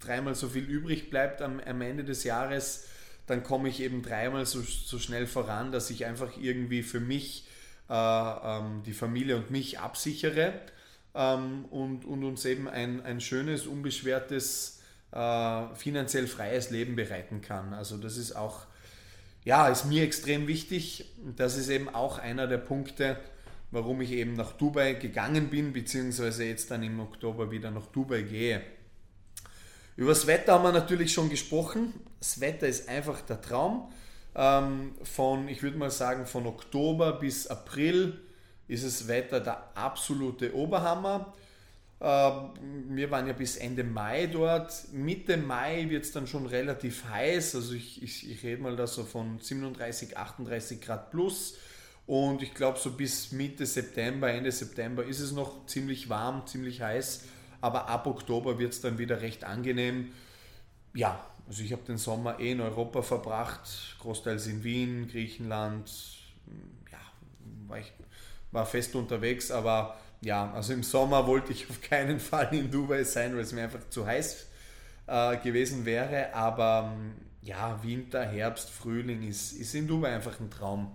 dreimal 0.01 0.35
so 0.35 0.49
viel 0.49 0.65
übrig 0.65 1.11
bleibt 1.11 1.43
am, 1.43 1.61
am 1.61 1.81
Ende 1.81 2.05
des 2.05 2.25
Jahres, 2.25 2.87
dann 3.27 3.43
komme 3.43 3.69
ich 3.69 3.81
eben 3.81 4.03
dreimal 4.03 4.47
so, 4.47 4.61
so 4.62 4.99
schnell 4.99 5.27
voran, 5.27 5.73
dass 5.73 5.91
ich 5.91 6.05
einfach 6.07 6.37
irgendwie 6.39 6.83
für 6.83 7.01
mich 7.01 7.47
äh, 7.89 7.95
ähm, 7.95 8.83
die 8.85 8.93
Familie 8.95 9.37
und 9.37 9.51
mich 9.51 9.79
absichere. 9.79 10.55
ähm, 11.15 11.65
und, 11.67 12.05
und 12.05 12.25
uns 12.25 12.45
eben 12.45 12.69
ein, 12.69 13.03
ein 13.05 13.21
schönes, 13.21 13.67
unbeschwertes, 13.67 14.81
äh, 15.12 15.75
finanziell 15.75 16.27
freies 16.27 16.71
Leben 16.71 16.97
bereiten 16.97 17.41
kann. 17.43 17.75
Also 17.75 17.97
das 17.99 18.17
ist 18.17 18.33
auch, 18.35 18.67
ja, 19.45 19.69
ist 19.69 19.87
mir 19.87 20.05
extrem 20.05 20.47
wichtig. 20.47 21.07
Das 21.37 21.57
ist 21.57 21.69
eben 21.69 21.89
auch 21.89 22.19
einer 22.19 22.47
der 22.47 22.59
Punkte, 22.59 23.19
warum 23.71 24.01
ich 24.01 24.13
eben 24.13 24.35
nach 24.35 24.53
Dubai 24.53 24.95
gegangen 24.95 25.49
bin, 25.49 25.73
beziehungsweise 25.73 26.45
jetzt 26.45 26.71
dann 26.71 26.83
im 26.83 27.01
Oktober 27.01 27.51
wieder 27.51 27.71
nach 27.71 27.87
Dubai 27.87 28.23
gehe. 28.23 28.63
Über 29.97 30.11
das 30.11 30.27
Wetter 30.27 30.55
haben 30.55 30.65
wir 30.65 30.73
natürlich 30.73 31.13
schon 31.13 31.29
gesprochen. 31.29 31.93
Das 32.19 32.41
Wetter 32.41 32.67
ist 32.67 32.89
einfach 32.89 33.21
der 33.23 33.41
Traum. 33.41 33.93
Ähm, 34.35 34.95
von, 35.03 35.49
ich 35.49 35.63
würde 35.63 35.77
mal 35.77 35.91
sagen, 35.91 36.25
von 36.27 36.47
Oktober 36.47 37.13
bis 37.15 37.47
April 37.47 38.19
ist 38.69 38.85
das 38.85 39.09
Wetter 39.09 39.41
der 39.41 39.77
absolute 39.77 40.55
Oberhammer. 40.55 41.35
Ähm, 42.03 42.51
wir 42.89 43.11
waren 43.13 43.29
ja 43.29 43.33
bis 43.33 43.57
Ende 43.57 43.85
Mai 43.85 44.27
dort. 44.27 44.93
Mitte 44.93 45.37
Mai 45.37 45.89
wird 45.89 46.05
es 46.05 46.11
dann 46.11 46.27
schon 46.27 46.47
relativ 46.47 47.05
heiß. 47.09 47.55
Also 47.55 47.75
ich, 47.75 48.03
ich, 48.03 48.29
ich 48.29 48.43
rede 48.43 48.61
mal 48.61 48.75
da 48.75 48.89
so 48.89 49.05
von 49.05 49.39
37, 49.39 50.17
38 50.17 50.81
Grad 50.81 51.13
plus. 51.13 51.55
Und 52.07 52.43
ich 52.43 52.55
glaube, 52.55 52.81
so 52.81 52.91
bis 52.91 53.31
Mitte 53.31 53.65
September, 53.65 54.29
Ende 54.29 54.51
September 54.51 55.05
ist 55.05 55.21
es 55.21 55.31
noch 55.31 55.67
ziemlich 55.67 56.09
warm, 56.09 56.45
ziemlich 56.47 56.83
heiß. 56.83 57.23
Aber 57.61 57.89
ab 57.89 58.09
Oktober 58.09 58.59
wird 58.59 58.73
es 58.73 58.81
dann 58.81 58.99
wieder 58.99 59.21
recht 59.21 59.45
angenehm. 59.45 60.13
Ja, 60.95 61.25
also 61.47 61.63
ich 61.63 61.71
habe 61.73 61.83
den 61.83 61.99
Sommer 61.99 62.41
eh 62.41 62.51
in 62.51 62.61
Europa 62.61 63.03
verbracht, 63.03 63.97
großteils 64.01 64.49
in 64.49 64.65
Wien, 64.65 65.07
Griechenland. 65.07 65.89
Ja, 66.91 66.99
war 67.69 67.79
ich 67.79 67.93
war 68.51 68.67
fest 68.67 68.95
unterwegs, 68.95 69.51
aber 69.51 69.97
ja, 70.23 70.52
also 70.52 70.73
im 70.73 70.85
Sommer 70.85 71.26
wollte 71.26 71.52
ich 71.52 71.69
auf 71.69 71.81
keinen 71.81 72.21
Fall 72.21 72.55
in 72.55 72.71
Dubai 72.71 73.02
sein, 73.02 73.35
weil 73.35 73.43
es 73.43 73.52
mir 73.52 73.64
einfach 73.64 73.88
zu 73.91 74.07
heiß 74.07 74.47
äh, 75.09 75.37
gewesen 75.38 75.85
wäre. 75.85 76.33
Aber 76.33 76.93
ja, 77.43 77.83
Winter, 77.83 78.25
Herbst, 78.25 78.71
Frühling 78.71 79.29
ist, 79.29 79.52
ist 79.52 79.75
in 79.75 79.88
Dubai 79.88 80.14
einfach 80.14 80.38
ein 80.38 80.50
Traum. 80.50 80.93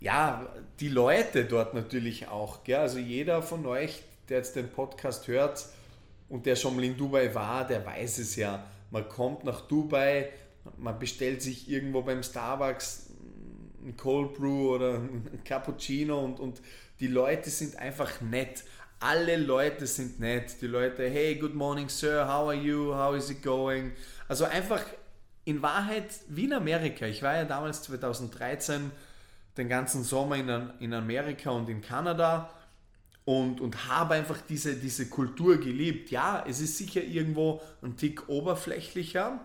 Ja, 0.00 0.48
die 0.80 0.88
Leute 0.88 1.44
dort 1.44 1.74
natürlich 1.74 2.28
auch. 2.28 2.64
Gell? 2.64 2.78
Also 2.78 2.98
jeder 2.98 3.42
von 3.42 3.66
euch, 3.66 4.02
der 4.30 4.38
jetzt 4.38 4.56
den 4.56 4.70
Podcast 4.70 5.28
hört 5.28 5.66
und 6.30 6.46
der 6.46 6.56
schon 6.56 6.74
mal 6.76 6.84
in 6.84 6.96
Dubai 6.96 7.34
war, 7.34 7.66
der 7.66 7.84
weiß 7.84 8.18
es 8.18 8.36
ja. 8.36 8.64
Man 8.90 9.06
kommt 9.06 9.44
nach 9.44 9.60
Dubai, 9.60 10.30
man 10.78 10.98
bestellt 10.98 11.42
sich 11.42 11.70
irgendwo 11.70 12.00
beim 12.00 12.22
Starbucks 12.22 13.10
ein 13.84 13.96
Cold 13.96 14.34
Brew 14.34 14.74
oder 14.74 14.94
ein 14.94 15.40
Cappuccino 15.44 16.18
und, 16.24 16.40
und 16.40 16.60
die 17.00 17.06
Leute 17.06 17.50
sind 17.50 17.76
einfach 17.76 18.20
nett. 18.20 18.64
Alle 19.00 19.36
Leute 19.36 19.86
sind 19.86 20.20
nett. 20.20 20.60
Die 20.60 20.66
Leute, 20.66 21.08
hey, 21.08 21.34
good 21.36 21.54
morning, 21.54 21.88
Sir, 21.88 22.26
how 22.26 22.48
are 22.48 22.54
you? 22.54 22.94
How 22.94 23.16
is 23.16 23.30
it 23.30 23.42
going? 23.42 23.92
Also 24.28 24.44
einfach 24.44 24.82
in 25.44 25.62
Wahrheit 25.62 26.10
wie 26.28 26.44
in 26.44 26.52
Amerika. 26.52 27.06
Ich 27.06 27.22
war 27.22 27.34
ja 27.34 27.44
damals 27.44 27.82
2013 27.84 28.90
den 29.56 29.68
ganzen 29.68 30.04
Sommer 30.04 30.36
in, 30.36 30.70
in 30.80 30.92
Amerika 30.92 31.50
und 31.50 31.68
in 31.68 31.80
Kanada 31.80 32.50
und, 33.24 33.60
und 33.60 33.88
habe 33.88 34.14
einfach 34.14 34.40
diese, 34.48 34.74
diese 34.76 35.08
Kultur 35.08 35.58
geliebt. 35.58 36.10
Ja, 36.10 36.44
es 36.46 36.60
ist 36.60 36.76
sicher 36.76 37.02
irgendwo 37.02 37.62
ein 37.82 37.96
Tick 37.96 38.28
oberflächlicher, 38.28 39.40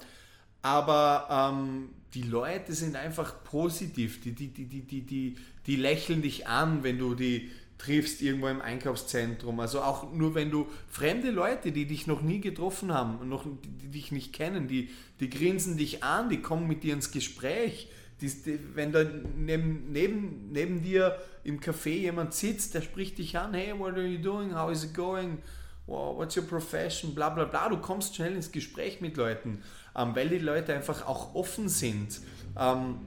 aber 0.62 1.28
ähm, 1.30 1.90
die 2.14 2.24
Leute 2.24 2.74
sind 2.74 2.96
einfach 2.96 3.44
positiv, 3.44 4.22
die, 4.22 4.32
die, 4.34 4.48
die, 4.48 4.66
die, 4.66 4.82
die, 4.82 5.02
die, 5.02 5.38
die 5.68 5.76
lächeln 5.76 6.22
dich 6.22 6.48
an, 6.48 6.84
wenn 6.84 6.98
du 6.98 7.16
die 7.16 7.52
triffst 7.78 8.22
irgendwo 8.22 8.48
im 8.48 8.62
Einkaufszentrum. 8.62 9.60
Also 9.60 9.82
auch 9.82 10.12
nur 10.12 10.34
wenn 10.36 10.50
du 10.50 10.68
fremde 10.90 11.30
Leute, 11.32 11.72
die 11.72 11.86
dich 11.86 12.08
noch 12.08 12.22
nie 12.22 12.40
getroffen 12.40 12.94
haben, 12.94 13.28
noch, 13.28 13.46
die, 13.46 13.70
die 13.70 13.88
dich 13.90 14.12
nicht 14.12 14.34
kennen, 14.34 14.68
die, 14.68 14.90
die 15.20 15.30
grinsen 15.30 15.78
dich 15.78 16.04
an, 16.04 16.30
die 16.30 16.42
kommen 16.42 16.68
mit 16.68 16.84
dir 16.84 16.94
ins 16.94 17.12
Gespräch. 17.12 17.90
Die, 18.22 18.30
die, 18.30 18.60
wenn 18.74 18.92
da 18.94 19.04
neben, 19.36 19.92
neben, 19.92 20.52
neben 20.52 20.82
dir 20.82 21.18
im 21.44 21.60
Café 21.60 21.90
jemand 21.90 22.34
sitzt, 22.34 22.74
der 22.74 22.82
spricht 22.82 23.18
dich 23.18 23.38
an, 23.38 23.54
hey, 23.54 23.78
what 23.78 23.94
are 23.94 24.08
you 24.08 24.20
doing, 24.20 24.56
how 24.56 24.72
is 24.72 24.84
it 24.84 24.94
going? 24.94 25.40
what's 25.88 26.36
your 26.36 26.44
profession, 26.44 27.14
bla 27.14 27.30
bla 27.30 27.46
bla. 27.46 27.70
Du 27.70 27.78
kommst 27.78 28.16
schnell 28.16 28.36
ins 28.36 28.52
Gespräch 28.52 29.02
mit 29.02 29.18
Leuten, 29.18 29.62
ähm, 29.96 30.16
weil 30.16 30.30
die 30.30 30.40
Leute 30.40 30.74
einfach 30.74 31.06
auch 31.06 31.36
offen 31.36 31.70
sind. 31.70 32.22
Ähm, 32.58 32.98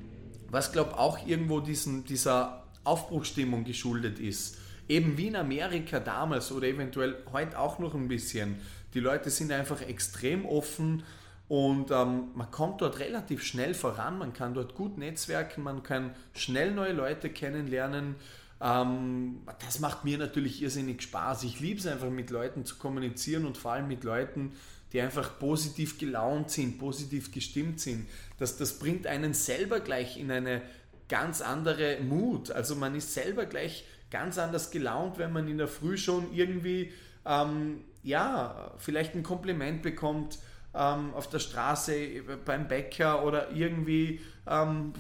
was 0.51 0.73
glaube 0.73 0.99
auch 0.99 1.27
irgendwo 1.27 1.61
diesen, 1.61 2.05
dieser 2.05 2.65
Aufbruchstimmung 2.85 3.65
geschuldet 3.65 4.19
ist. 4.19 4.59
Eben 4.89 5.19
wie 5.19 5.27
in 5.27 5.37
Amerika 5.37 6.01
damals 6.01 6.51
oder 6.51 6.67
eventuell 6.67 7.17
heute 7.33 7.59
auch 7.59 7.79
noch 7.79 7.95
ein 7.95 8.09
bisschen. 8.09 8.57
Die 8.95 9.01
Leute 9.01 9.29
sind 9.29 9.53
einfach 9.53 9.83
extrem 9.83 10.47
offen 10.47 11.03
und 11.49 11.91
ähm, 11.91 12.29
man 12.35 12.51
kommt 12.51 12.81
dort 12.81 12.99
relativ 12.99 13.43
schnell 13.43 13.75
voran, 13.75 14.19
man 14.19 14.33
kann 14.33 14.55
dort 14.55 14.75
gut 14.75 14.99
netzwerken, 14.99 15.63
man 15.63 15.83
kann 15.83 16.15
schnell 16.35 16.73
neue 16.73 16.93
Leute 16.93 17.31
kennenlernen. 17.31 18.17
Ähm, 18.61 19.41
das 19.65 19.81
macht 19.81 20.05
mir 20.05 20.19
natürlich 20.19 20.63
irrsinnig 20.63 21.03
Spaß. 21.03 21.45
Ich 21.45 21.61
liebe 21.61 21.81
es 21.81 21.87
einfach 21.87 22.11
mit 22.11 22.31
Leuten 22.31 22.65
zu 22.65 22.77
kommunizieren 22.77 23.47
und 23.47 23.57
vor 23.57 23.73
allem 23.73 23.89
mit 23.89 24.05
Leuten, 24.05 24.53
die 24.93 25.01
einfach 25.01 25.39
positiv 25.39 25.99
gelaunt 25.99 26.51
sind, 26.51 26.79
positiv 26.79 27.33
gestimmt 27.33 27.81
sind. 27.81 28.09
Das, 28.39 28.57
das 28.57 28.79
bringt 28.79 29.07
einen 29.07 29.35
selber 29.35 29.81
gleich 29.81 30.19
in 30.19 30.31
eine 30.31 30.63
ganz 31.09 31.41
andere 31.41 31.99
Mut. 32.01 32.51
Also 32.51 32.77
man 32.77 32.95
ist 32.95 33.13
selber 33.15 33.47
gleich 33.47 33.85
ganz 34.11 34.39
anders 34.39 34.71
gelaunt, 34.71 35.19
wenn 35.19 35.33
man 35.33 35.49
in 35.49 35.59
der 35.59 35.69
Früh 35.69 35.97
schon 35.97 36.33
irgendwie, 36.33 36.93
ähm, 37.27 37.83
ja, 38.03 38.73
vielleicht 38.79 39.15
ein 39.15 39.23
Kompliment 39.23 39.83
bekommt 39.83 40.39
ähm, 40.75 41.13
auf 41.15 41.29
der 41.29 41.39
Straße, 41.39 42.23
beim 42.45 42.69
Bäcker 42.69 43.25
oder 43.25 43.51
irgendwie, 43.53 44.21
ähm, 44.47 44.93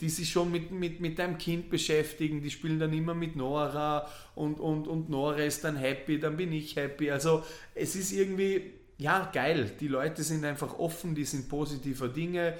die 0.00 0.10
sich 0.10 0.30
schon 0.30 0.50
mit, 0.50 0.70
mit, 0.70 1.00
mit 1.00 1.18
deinem 1.18 1.38
Kind 1.38 1.70
beschäftigen, 1.70 2.42
die 2.42 2.50
spielen 2.50 2.78
dann 2.78 2.92
immer 2.92 3.14
mit 3.14 3.34
Nora 3.34 4.08
und, 4.34 4.60
und, 4.60 4.86
und 4.86 5.08
Nora 5.08 5.38
ist 5.38 5.64
dann 5.64 5.76
happy, 5.76 6.20
dann 6.20 6.36
bin 6.36 6.52
ich 6.52 6.76
happy. 6.76 7.10
Also 7.10 7.44
es 7.74 7.96
ist 7.96 8.12
irgendwie, 8.12 8.74
ja, 8.98 9.30
geil. 9.32 9.72
Die 9.80 9.88
Leute 9.88 10.22
sind 10.22 10.44
einfach 10.44 10.78
offen, 10.78 11.14
die 11.14 11.24
sind 11.24 11.48
positiver 11.48 12.08
Dinge. 12.08 12.54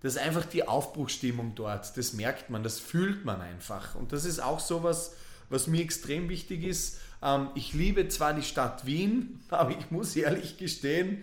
Das 0.00 0.14
ist 0.14 0.20
einfach 0.20 0.44
die 0.44 0.66
Aufbruchsstimmung 0.66 1.54
dort. 1.54 1.96
Das 1.96 2.12
merkt 2.12 2.50
man, 2.50 2.62
das 2.62 2.78
fühlt 2.78 3.24
man 3.24 3.40
einfach. 3.40 3.94
Und 3.94 4.12
das 4.12 4.24
ist 4.24 4.40
auch 4.40 4.60
sowas, 4.60 5.14
was 5.48 5.66
mir 5.66 5.80
extrem 5.80 6.28
wichtig 6.28 6.64
ist. 6.64 6.98
Ähm, 7.22 7.48
ich 7.54 7.72
liebe 7.72 8.08
zwar 8.08 8.34
die 8.34 8.42
Stadt 8.42 8.86
Wien, 8.86 9.40
aber 9.48 9.70
ich 9.70 9.90
muss 9.90 10.16
ehrlich 10.16 10.56
gestehen, 10.56 11.22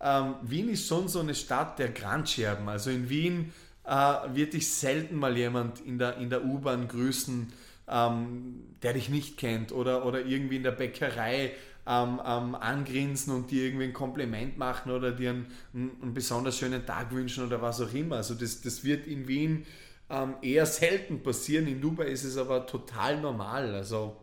ähm, 0.00 0.34
Wien 0.42 0.68
ist 0.68 0.86
schon 0.86 1.08
so 1.08 1.20
eine 1.20 1.34
Stadt 1.34 1.78
der 1.78 1.88
Grandscherben. 1.88 2.68
Also 2.68 2.90
in 2.90 3.08
Wien 3.08 3.52
äh, 3.84 3.90
wird 4.32 4.54
dich 4.54 4.70
selten 4.70 5.16
mal 5.16 5.36
jemand 5.36 5.80
in 5.80 5.98
der, 5.98 6.18
in 6.18 6.30
der 6.30 6.44
U-Bahn 6.44 6.88
grüßen, 6.88 7.52
ähm, 7.88 8.76
der 8.82 8.92
dich 8.92 9.08
nicht 9.08 9.38
kennt 9.38 9.72
oder, 9.72 10.04
oder 10.04 10.24
irgendwie 10.24 10.56
in 10.56 10.62
der 10.62 10.72
Bäckerei 10.72 11.52
ähm, 11.88 12.20
ähm, 12.24 12.54
angrinsen 12.54 13.34
und 13.34 13.50
dir 13.50 13.64
irgendwie 13.64 13.86
ein 13.86 13.92
Kompliment 13.92 14.58
machen 14.58 14.92
oder 14.92 15.12
dir 15.12 15.30
einen, 15.30 15.46
einen, 15.72 16.12
besonders 16.12 16.58
schönen 16.58 16.84
Tag 16.84 17.10
wünschen 17.12 17.46
oder 17.46 17.62
was 17.62 17.80
auch 17.80 17.92
immer. 17.94 18.16
Also 18.16 18.34
das, 18.34 18.60
das 18.60 18.84
wird 18.84 19.06
in 19.06 19.26
Wien 19.26 19.64
ähm, 20.10 20.34
eher 20.42 20.66
selten 20.66 21.22
passieren. 21.22 21.66
In 21.66 21.80
Dubai 21.80 22.08
ist 22.08 22.24
es 22.24 22.36
aber 22.36 22.66
total 22.66 23.20
normal. 23.20 23.74
Also 23.74 24.16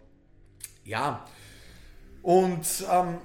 ja. 0.84 1.26
Und 2.22 2.66
ähm, 2.92 3.18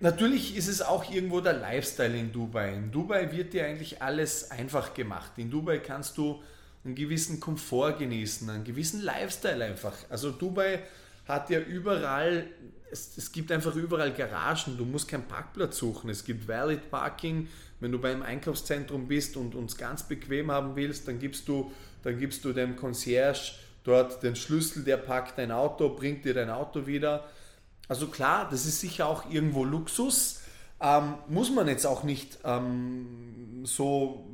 Natürlich 0.00 0.56
ist 0.56 0.68
es 0.68 0.80
auch 0.80 1.10
irgendwo 1.10 1.40
der 1.40 1.54
Lifestyle 1.54 2.16
in 2.16 2.30
Dubai. 2.30 2.72
In 2.74 2.92
Dubai 2.92 3.32
wird 3.32 3.52
dir 3.52 3.66
eigentlich 3.66 4.00
alles 4.00 4.48
einfach 4.52 4.94
gemacht. 4.94 5.32
In 5.38 5.50
Dubai 5.50 5.78
kannst 5.80 6.16
du 6.18 6.40
einen 6.84 6.94
gewissen 6.94 7.40
Komfort 7.40 7.94
genießen, 7.98 8.48
einen 8.48 8.62
gewissen 8.62 9.02
Lifestyle 9.02 9.64
einfach. 9.64 9.96
Also 10.08 10.30
Dubai 10.30 10.84
hat 11.28 11.50
ja 11.50 11.60
überall, 11.60 12.46
es, 12.90 13.16
es 13.16 13.30
gibt 13.30 13.52
einfach 13.52 13.76
überall 13.76 14.12
Garagen, 14.12 14.76
du 14.78 14.84
musst 14.84 15.08
keinen 15.08 15.28
Parkplatz 15.28 15.76
suchen. 15.76 16.08
Es 16.10 16.24
gibt 16.24 16.48
Valid 16.48 16.90
Parking, 16.90 17.48
wenn 17.80 17.92
du 17.92 18.00
beim 18.00 18.22
Einkaufszentrum 18.22 19.06
bist 19.06 19.36
und 19.36 19.54
uns 19.54 19.76
ganz 19.76 20.02
bequem 20.02 20.50
haben 20.50 20.74
willst, 20.74 21.06
dann 21.06 21.18
gibst 21.18 21.46
du, 21.46 21.70
dann 22.02 22.18
gibst 22.18 22.44
du 22.44 22.52
dem 22.52 22.76
Concierge 22.76 23.52
dort 23.84 24.22
den 24.22 24.36
Schlüssel, 24.36 24.84
der 24.84 24.96
parkt 24.96 25.38
dein 25.38 25.52
Auto, 25.52 25.90
bringt 25.90 26.24
dir 26.24 26.34
dein 26.34 26.50
Auto 26.50 26.86
wieder. 26.86 27.24
Also 27.88 28.08
klar, 28.08 28.48
das 28.50 28.66
ist 28.66 28.80
sicher 28.80 29.06
auch 29.06 29.30
irgendwo 29.30 29.64
Luxus. 29.64 30.40
Ähm, 30.80 31.14
muss 31.28 31.50
man 31.50 31.68
jetzt 31.68 31.86
auch 31.86 32.04
nicht 32.04 32.38
ähm, 32.44 33.62
so, 33.64 34.28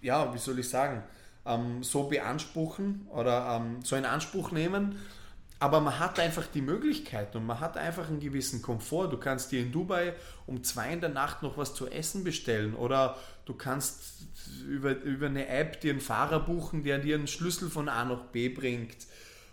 ja, 0.00 0.32
wie 0.32 0.38
soll 0.38 0.58
ich 0.58 0.68
sagen, 0.68 1.02
ähm, 1.44 1.82
so 1.82 2.04
beanspruchen 2.04 3.06
oder 3.10 3.60
ähm, 3.60 3.82
so 3.82 3.96
in 3.96 4.04
Anspruch 4.04 4.50
nehmen. 4.50 4.96
Aber 5.64 5.80
man 5.80 5.98
hat 5.98 6.18
einfach 6.18 6.46
die 6.46 6.60
Möglichkeit 6.60 7.34
und 7.34 7.46
man 7.46 7.58
hat 7.58 7.78
einfach 7.78 8.08
einen 8.08 8.20
gewissen 8.20 8.60
Komfort. 8.60 9.08
Du 9.08 9.16
kannst 9.16 9.50
dir 9.50 9.60
in 9.60 9.72
Dubai 9.72 10.12
um 10.46 10.62
zwei 10.62 10.92
in 10.92 11.00
der 11.00 11.08
Nacht 11.08 11.42
noch 11.42 11.56
was 11.56 11.74
zu 11.74 11.88
essen 11.88 12.22
bestellen 12.22 12.74
oder 12.74 13.16
du 13.46 13.54
kannst 13.54 14.26
über, 14.68 14.90
über 14.90 15.24
eine 15.24 15.48
App 15.48 15.80
dir 15.80 15.92
einen 15.92 16.02
Fahrer 16.02 16.40
buchen, 16.40 16.82
der 16.82 16.98
dir 16.98 17.14
einen 17.14 17.28
Schlüssel 17.28 17.70
von 17.70 17.88
A 17.88 18.04
nach 18.04 18.24
B 18.24 18.50
bringt. 18.50 19.06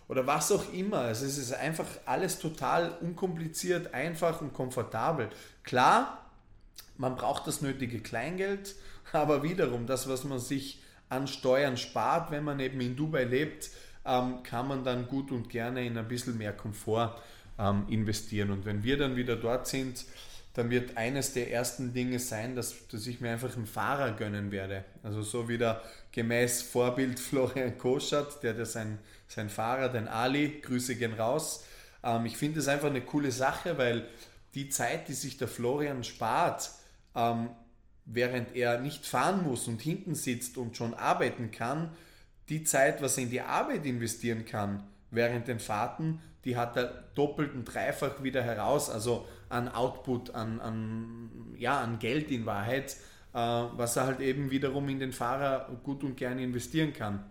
oder 0.06 0.26
was 0.26 0.52
auch 0.52 0.70
immer. 0.74 0.98
Also 0.98 1.24
es 1.24 1.38
ist 1.38 1.54
einfach 1.54 1.86
alles 2.04 2.38
total 2.38 2.90
unkompliziert, 3.00 3.94
einfach 3.94 4.42
und 4.42 4.52
komfortabel. 4.52 5.30
Klar, 5.62 6.26
man 6.98 7.16
braucht 7.16 7.46
das 7.46 7.62
nötige 7.62 8.00
Kleingeld, 8.00 8.74
aber 9.14 9.42
wiederum 9.42 9.86
das, 9.86 10.10
was 10.10 10.24
man 10.24 10.40
sich 10.40 10.82
an 11.08 11.26
Steuern 11.26 11.78
spart, 11.78 12.30
wenn 12.30 12.44
man 12.44 12.60
eben 12.60 12.82
in 12.82 12.96
Dubai 12.96 13.24
lebt, 13.24 13.70
ähm, 14.04 14.42
kann 14.42 14.68
man 14.68 14.84
dann 14.84 15.06
gut 15.06 15.30
und 15.30 15.48
gerne 15.48 15.86
in 15.86 15.96
ein 15.96 16.08
bisschen 16.08 16.38
mehr 16.38 16.52
Komfort 16.52 17.20
ähm, 17.58 17.84
investieren. 17.88 18.50
Und 18.50 18.64
wenn 18.64 18.82
wir 18.82 18.96
dann 18.96 19.16
wieder 19.16 19.36
dort 19.36 19.66
sind, 19.66 20.04
dann 20.54 20.70
wird 20.70 20.96
eines 20.96 21.32
der 21.32 21.50
ersten 21.50 21.94
Dinge 21.94 22.18
sein, 22.18 22.54
dass, 22.54 22.86
dass 22.88 23.06
ich 23.06 23.20
mir 23.20 23.30
einfach 23.30 23.56
einen 23.56 23.66
Fahrer 23.66 24.12
gönnen 24.12 24.50
werde. 24.50 24.84
Also 25.02 25.22
so 25.22 25.48
wieder 25.48 25.82
gemäß 26.12 26.62
Vorbild 26.62 27.18
Florian 27.20 27.78
Koschat, 27.78 28.42
der 28.42 28.54
ja 28.54 28.64
sein, 28.64 28.98
sein 29.28 29.48
Fahrer, 29.48 29.88
den 29.88 30.08
Ali, 30.08 30.60
Grüße 30.60 30.96
gehen 30.96 31.14
raus. 31.14 31.64
Ähm, 32.02 32.26
ich 32.26 32.36
finde 32.36 32.60
es 32.60 32.68
einfach 32.68 32.88
eine 32.88 33.00
coole 33.00 33.32
Sache, 33.32 33.78
weil 33.78 34.06
die 34.54 34.68
Zeit, 34.68 35.08
die 35.08 35.14
sich 35.14 35.38
der 35.38 35.48
Florian 35.48 36.04
spart, 36.04 36.70
ähm, 37.14 37.48
während 38.04 38.54
er 38.54 38.80
nicht 38.80 39.06
fahren 39.06 39.42
muss 39.44 39.68
und 39.68 39.80
hinten 39.80 40.14
sitzt 40.14 40.58
und 40.58 40.76
schon 40.76 40.92
arbeiten 40.92 41.50
kann, 41.50 41.92
die 42.48 42.64
Zeit, 42.64 43.02
was 43.02 43.16
er 43.16 43.24
in 43.24 43.30
die 43.30 43.40
Arbeit 43.40 43.86
investieren 43.86 44.44
kann, 44.44 44.82
während 45.10 45.48
den 45.48 45.60
Fahrten, 45.60 46.20
die 46.44 46.56
hat 46.56 46.76
er 46.76 47.04
doppelt 47.14 47.54
und 47.54 47.64
dreifach 47.64 48.22
wieder 48.22 48.42
heraus, 48.42 48.90
also 48.90 49.26
an 49.48 49.68
Output, 49.68 50.34
an, 50.34 50.60
an, 50.60 51.30
ja, 51.56 51.80
an 51.80 51.98
Geld 51.98 52.30
in 52.30 52.46
Wahrheit, 52.46 52.96
äh, 53.32 53.38
was 53.38 53.96
er 53.96 54.06
halt 54.06 54.20
eben 54.20 54.50
wiederum 54.50 54.88
in 54.88 54.98
den 54.98 55.12
Fahrer 55.12 55.68
gut 55.84 56.02
und 56.02 56.16
gerne 56.16 56.42
investieren 56.42 56.92
kann. 56.92 57.24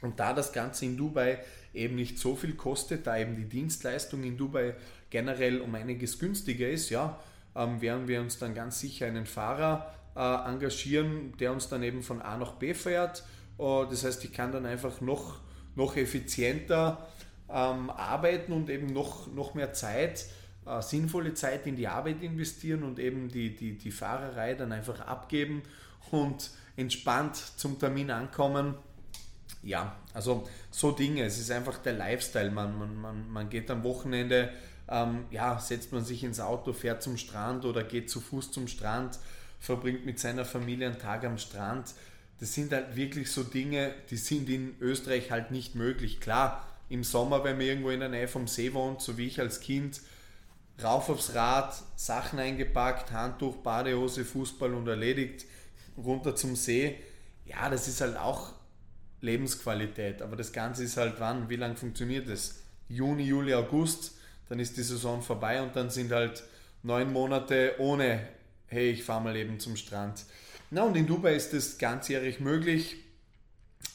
Und 0.00 0.20
da 0.20 0.32
das 0.32 0.52
Ganze 0.52 0.84
in 0.84 0.96
Dubai 0.96 1.40
eben 1.74 1.96
nicht 1.96 2.18
so 2.18 2.36
viel 2.36 2.54
kostet, 2.54 3.06
da 3.06 3.18
eben 3.18 3.36
die 3.36 3.48
Dienstleistung 3.48 4.22
in 4.22 4.36
Dubai 4.36 4.74
generell 5.10 5.60
um 5.60 5.74
einiges 5.74 6.18
günstiger 6.18 6.68
ist, 6.68 6.90
ja, 6.90 7.18
ähm, 7.56 7.80
werden 7.80 8.08
wir 8.08 8.20
uns 8.20 8.38
dann 8.38 8.54
ganz 8.54 8.80
sicher 8.80 9.06
einen 9.06 9.26
Fahrer 9.26 9.92
äh, 10.16 10.20
engagieren, 10.20 11.34
der 11.38 11.52
uns 11.52 11.68
dann 11.68 11.82
eben 11.82 12.02
von 12.02 12.22
A 12.22 12.36
nach 12.36 12.52
B 12.52 12.74
fährt. 12.74 13.24
Uh, 13.58 13.84
das 13.84 14.04
heißt, 14.04 14.24
ich 14.24 14.32
kann 14.32 14.52
dann 14.52 14.66
einfach 14.66 15.00
noch, 15.00 15.40
noch 15.74 15.96
effizienter 15.96 17.08
ähm, 17.50 17.90
arbeiten 17.90 18.52
und 18.52 18.70
eben 18.70 18.86
noch, 18.86 19.26
noch 19.26 19.54
mehr 19.54 19.72
Zeit, 19.72 20.26
äh, 20.66 20.82
sinnvolle 20.82 21.34
Zeit 21.34 21.66
in 21.66 21.76
die 21.76 21.88
Arbeit 21.88 22.22
investieren 22.22 22.82
und 22.82 22.98
eben 22.98 23.28
die, 23.28 23.56
die, 23.56 23.76
die 23.76 23.90
Fahrerei 23.90 24.54
dann 24.54 24.72
einfach 24.72 25.00
abgeben 25.00 25.62
und 26.10 26.50
entspannt 26.76 27.36
zum 27.56 27.78
Termin 27.78 28.10
ankommen. 28.10 28.74
Ja, 29.62 29.96
also 30.14 30.46
so 30.70 30.92
Dinge. 30.92 31.24
Es 31.24 31.38
ist 31.38 31.50
einfach 31.50 31.78
der 31.78 31.94
Lifestyle. 31.94 32.50
Man, 32.50 32.78
man, 32.78 32.96
man, 32.96 33.30
man 33.30 33.50
geht 33.50 33.70
am 33.70 33.82
Wochenende, 33.82 34.52
ähm, 34.88 35.24
ja, 35.30 35.58
setzt 35.58 35.92
man 35.92 36.04
sich 36.04 36.22
ins 36.22 36.38
Auto, 36.38 36.72
fährt 36.72 37.02
zum 37.02 37.16
Strand 37.16 37.64
oder 37.64 37.82
geht 37.82 38.08
zu 38.08 38.20
Fuß 38.20 38.52
zum 38.52 38.68
Strand, 38.68 39.18
verbringt 39.58 40.06
mit 40.06 40.18
seiner 40.18 40.44
Familie 40.44 40.86
einen 40.86 40.98
Tag 40.98 41.24
am 41.24 41.38
Strand. 41.38 41.94
Das 42.40 42.54
sind 42.54 42.72
halt 42.72 42.94
wirklich 42.94 43.30
so 43.30 43.42
Dinge, 43.42 43.94
die 44.10 44.16
sind 44.16 44.48
in 44.48 44.76
Österreich 44.80 45.30
halt 45.30 45.50
nicht 45.50 45.74
möglich. 45.74 46.20
Klar, 46.20 46.66
im 46.88 47.04
Sommer, 47.04 47.44
wenn 47.44 47.56
man 47.56 47.66
irgendwo 47.66 47.90
in 47.90 48.00
der 48.00 48.08
Nähe 48.08 48.28
vom 48.28 48.46
See 48.46 48.72
wohnt, 48.72 49.02
so 49.02 49.18
wie 49.18 49.26
ich 49.26 49.40
als 49.40 49.60
Kind, 49.60 50.00
rauf 50.82 51.08
aufs 51.08 51.34
Rad, 51.34 51.74
Sachen 51.96 52.38
eingepackt, 52.38 53.12
Handtuch, 53.12 53.56
Badehose, 53.56 54.24
Fußball 54.24 54.72
und 54.74 54.86
erledigt, 54.86 55.46
runter 55.96 56.36
zum 56.36 56.54
See. 56.54 56.96
Ja, 57.44 57.68
das 57.68 57.88
ist 57.88 58.00
halt 58.00 58.16
auch 58.16 58.52
Lebensqualität. 59.20 60.22
Aber 60.22 60.36
das 60.36 60.52
Ganze 60.52 60.84
ist 60.84 60.96
halt 60.96 61.14
wann? 61.18 61.48
Wie 61.48 61.56
lange 61.56 61.76
funktioniert 61.76 62.28
das? 62.28 62.62
Juni, 62.88 63.24
Juli, 63.24 63.54
August, 63.54 64.12
dann 64.48 64.60
ist 64.60 64.76
die 64.76 64.82
Saison 64.82 65.20
vorbei 65.22 65.60
und 65.60 65.76
dann 65.76 65.90
sind 65.90 66.12
halt 66.12 66.42
neun 66.82 67.12
Monate 67.12 67.74
ohne, 67.78 68.28
hey, 68.66 68.90
ich 68.90 69.04
fahre 69.04 69.22
mal 69.22 69.36
eben 69.36 69.60
zum 69.60 69.76
Strand. 69.76 70.24
Na, 70.70 70.82
und 70.82 70.96
in 70.96 71.06
Dubai 71.06 71.34
ist 71.34 71.52
das 71.52 71.78
ganzjährig 71.78 72.40
möglich. 72.40 72.96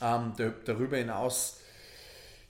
Ähm, 0.01 0.33
darüber 0.65 0.97
hinaus 0.97 1.59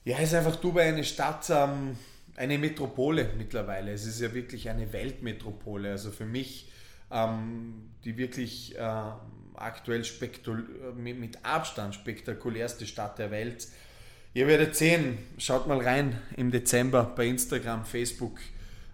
ja, 0.04 0.18
ist 0.18 0.34
einfach 0.34 0.56
Dubai 0.56 0.88
eine 0.88 1.04
Stadt, 1.04 1.48
ähm, 1.50 1.96
eine 2.36 2.58
Metropole 2.58 3.30
mittlerweile. 3.36 3.92
Es 3.92 4.06
ist 4.06 4.20
ja 4.20 4.32
wirklich 4.34 4.68
eine 4.68 4.92
Weltmetropole. 4.92 5.90
Also 5.90 6.10
für 6.10 6.26
mich 6.26 6.70
ähm, 7.10 7.90
die 8.04 8.16
wirklich 8.18 8.76
äh, 8.76 9.00
aktuell 9.54 10.04
mit, 10.96 11.38
Abstand 11.44 11.94
spektakulärste 11.94 12.86
Stadt 12.86 13.18
der 13.18 13.30
Welt. 13.30 13.68
Ihr 14.34 14.48
werdet 14.48 14.74
sehen, 14.74 15.18
schaut 15.38 15.68
mal 15.68 15.78
rein 15.78 16.20
im 16.36 16.50
Dezember 16.50 17.04
bei 17.04 17.26
Instagram, 17.26 17.84
Facebook. 17.84 18.40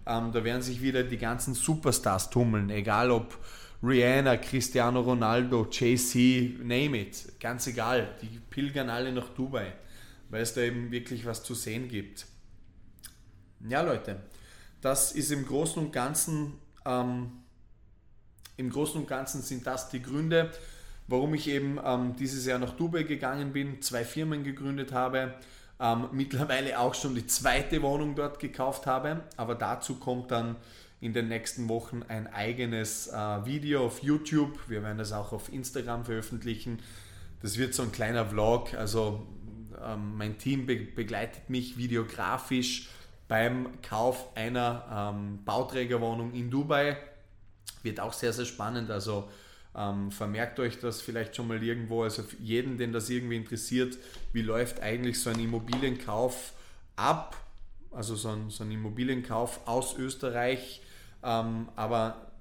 Ähm, 0.05 0.31
da 0.31 0.43
werden 0.43 0.61
sich 0.61 0.81
wieder 0.81 1.03
die 1.03 1.17
ganzen 1.17 1.55
Superstars 1.55 2.29
tummeln, 2.29 2.69
egal 2.69 3.11
ob 3.11 3.37
Rihanna, 3.83 4.37
Cristiano 4.37 5.01
Ronaldo, 5.01 5.67
JC, 5.71 6.59
name 6.63 7.01
it, 7.01 7.39
ganz 7.39 7.67
egal. 7.67 8.15
Die 8.21 8.39
pilgern 8.49 8.89
alle 8.89 9.11
nach 9.11 9.29
Dubai 9.29 9.73
weil 10.31 10.41
es 10.41 10.53
da 10.53 10.61
eben 10.61 10.91
wirklich 10.91 11.25
was 11.25 11.43
zu 11.43 11.53
sehen 11.53 11.87
gibt. 11.89 12.25
Ja, 13.67 13.81
Leute, 13.81 14.21
das 14.79 15.11
ist 15.11 15.31
im 15.31 15.45
Großen 15.45 15.83
und 15.83 15.91
Ganzen, 15.91 16.53
ähm, 16.85 17.31
im 18.57 18.69
Großen 18.69 18.99
und 18.99 19.07
Ganzen 19.07 19.41
sind 19.41 19.67
das 19.67 19.89
die 19.89 20.01
Gründe, 20.01 20.49
warum 21.07 21.33
ich 21.33 21.47
eben 21.47 21.79
ähm, 21.83 22.15
dieses 22.15 22.45
Jahr 22.45 22.59
nach 22.59 22.75
Dubai 22.75 23.03
gegangen 23.03 23.51
bin, 23.51 23.81
zwei 23.81 24.05
Firmen 24.05 24.43
gegründet 24.43 24.93
habe, 24.93 25.35
ähm, 25.79 26.07
mittlerweile 26.13 26.79
auch 26.79 26.95
schon 26.95 27.13
die 27.13 27.27
zweite 27.27 27.81
Wohnung 27.81 28.15
dort 28.15 28.39
gekauft 28.39 28.87
habe, 28.87 29.25
aber 29.35 29.55
dazu 29.55 29.99
kommt 29.99 30.31
dann 30.31 30.55
in 31.01 31.13
den 31.13 31.27
nächsten 31.27 31.67
Wochen 31.67 32.03
ein 32.07 32.31
eigenes 32.31 33.07
äh, 33.07 33.45
Video 33.45 33.85
auf 33.85 34.03
YouTube. 34.03 34.57
Wir 34.69 34.83
werden 34.83 34.99
das 34.99 35.11
auch 35.11 35.33
auf 35.33 35.51
Instagram 35.51 36.05
veröffentlichen. 36.05 36.79
Das 37.41 37.57
wird 37.57 37.73
so 37.73 37.81
ein 37.81 37.91
kleiner 37.91 38.25
Vlog, 38.27 38.75
also 38.75 39.27
ähm, 39.83 40.15
mein 40.17 40.37
Team 40.37 40.67
be 40.67 40.75
begleitet 40.75 41.49
mich 41.49 41.77
videografisch 41.77 42.89
beim 43.27 43.81
Kauf 43.81 44.35
einer 44.35 45.13
ähm, 45.15 45.39
Bauträgerwohnung 45.43 46.33
in 46.33 46.51
Dubai. 46.51 46.97
Wird 47.81 47.99
auch 47.99 48.13
sehr, 48.13 48.31
sehr 48.31 48.45
spannend. 48.45 48.91
Also 48.91 49.27
ähm, 49.75 50.11
vermerkt 50.11 50.59
euch 50.59 50.79
das 50.79 51.01
vielleicht 51.01 51.35
schon 51.35 51.47
mal 51.47 51.63
irgendwo. 51.63 52.03
Also 52.03 52.23
für 52.23 52.37
jeden, 52.37 52.77
den 52.77 52.91
das 52.91 53.09
irgendwie 53.09 53.37
interessiert, 53.37 53.97
wie 54.33 54.41
läuft 54.41 54.81
eigentlich 54.81 55.19
so 55.19 55.29
ein 55.29 55.39
Immobilienkauf 55.39 56.53
ab? 56.95 57.37
Also 57.91 58.15
so 58.15 58.29
ein, 58.29 58.49
so 58.49 58.63
ein 58.63 58.71
Immobilienkauf 58.71 59.65
aus 59.65 59.97
Österreich, 59.97 60.81
ähm, 61.23 61.69
aber 61.75 62.31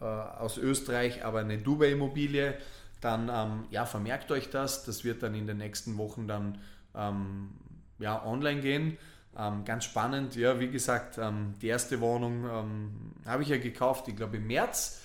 äh, 0.00 0.04
aus 0.04 0.58
Österreich, 0.58 1.24
aber 1.24 1.40
eine 1.40 1.58
Dubai-Immobilie. 1.58 2.54
Dann 3.00 3.30
ähm, 3.32 3.64
ja, 3.70 3.86
vermerkt 3.86 4.30
euch 4.30 4.50
das. 4.50 4.84
Das 4.84 5.04
wird 5.04 5.22
dann 5.22 5.34
in 5.34 5.46
den 5.46 5.58
nächsten 5.58 5.98
Wochen 5.98 6.26
dann 6.26 6.58
ähm, 6.94 7.50
ja, 7.98 8.24
online 8.24 8.60
gehen. 8.60 8.98
Ähm, 9.36 9.64
ganz 9.64 9.84
spannend, 9.84 10.34
ja, 10.36 10.58
wie 10.58 10.68
gesagt, 10.68 11.18
ähm, 11.18 11.54
die 11.62 11.68
erste 11.68 12.00
Wohnung 12.00 12.44
ähm, 12.44 13.12
habe 13.24 13.42
ich 13.42 13.48
ja 13.48 13.58
gekauft, 13.58 14.08
ich 14.08 14.16
glaube 14.16 14.38
im 14.38 14.46
März. 14.46 15.00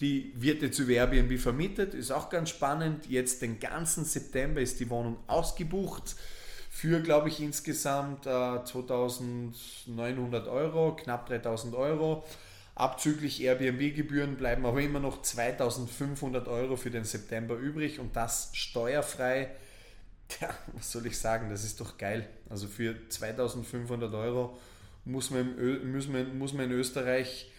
Die 0.00 0.32
wird 0.36 0.62
jetzt 0.62 0.78
über 0.78 0.92
Airbnb 0.92 1.38
vermietet, 1.38 1.94
ist 1.94 2.10
auch 2.10 2.30
ganz 2.30 2.50
spannend. 2.50 3.06
Jetzt 3.06 3.42
den 3.42 3.58
ganzen 3.60 4.04
September 4.04 4.60
ist 4.60 4.80
die 4.80 4.88
Wohnung 4.90 5.18
ausgebucht 5.26 6.16
für, 6.70 7.00
glaube 7.00 7.28
ich, 7.28 7.40
insgesamt 7.40 8.26
äh, 8.26 8.64
2900 8.64 10.48
Euro, 10.48 10.96
knapp 10.96 11.26
3000 11.26 11.74
Euro. 11.74 12.24
Abzüglich 12.78 13.42
Airbnb-Gebühren 13.42 14.36
bleiben 14.36 14.64
aber 14.64 14.80
immer 14.80 15.00
noch 15.00 15.22
2500 15.22 16.46
Euro 16.48 16.76
für 16.76 16.90
den 16.90 17.04
September 17.04 17.56
übrig 17.56 17.98
und 17.98 18.14
das 18.14 18.50
steuerfrei 18.54 19.50
ja, 20.40 20.54
was 20.74 20.92
soll 20.92 21.06
ich 21.06 21.18
sagen, 21.18 21.48
das 21.50 21.64
ist 21.64 21.80
doch 21.80 21.98
geil. 21.98 22.28
Also 22.48 22.66
für 22.66 22.94
2500 23.08 24.12
Euro 24.14 24.56
muss 25.04 25.30
man, 25.30 25.90
muss 25.90 26.08
man, 26.08 26.38
muss 26.38 26.52
man 26.52 26.66
in 26.66 26.72
Österreich 26.72 27.50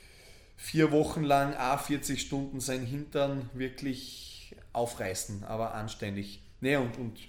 vier 0.56 0.92
Wochen 0.92 1.24
lang 1.24 1.54
a 1.56 1.78
40 1.78 2.22
Stunden 2.22 2.60
sein 2.60 2.86
Hintern 2.86 3.50
wirklich 3.54 4.56
aufreißen, 4.74 5.44
aber 5.44 5.74
anständig. 5.74 6.42
Nee, 6.62 6.76
und, 6.76 6.98
und 6.98 7.20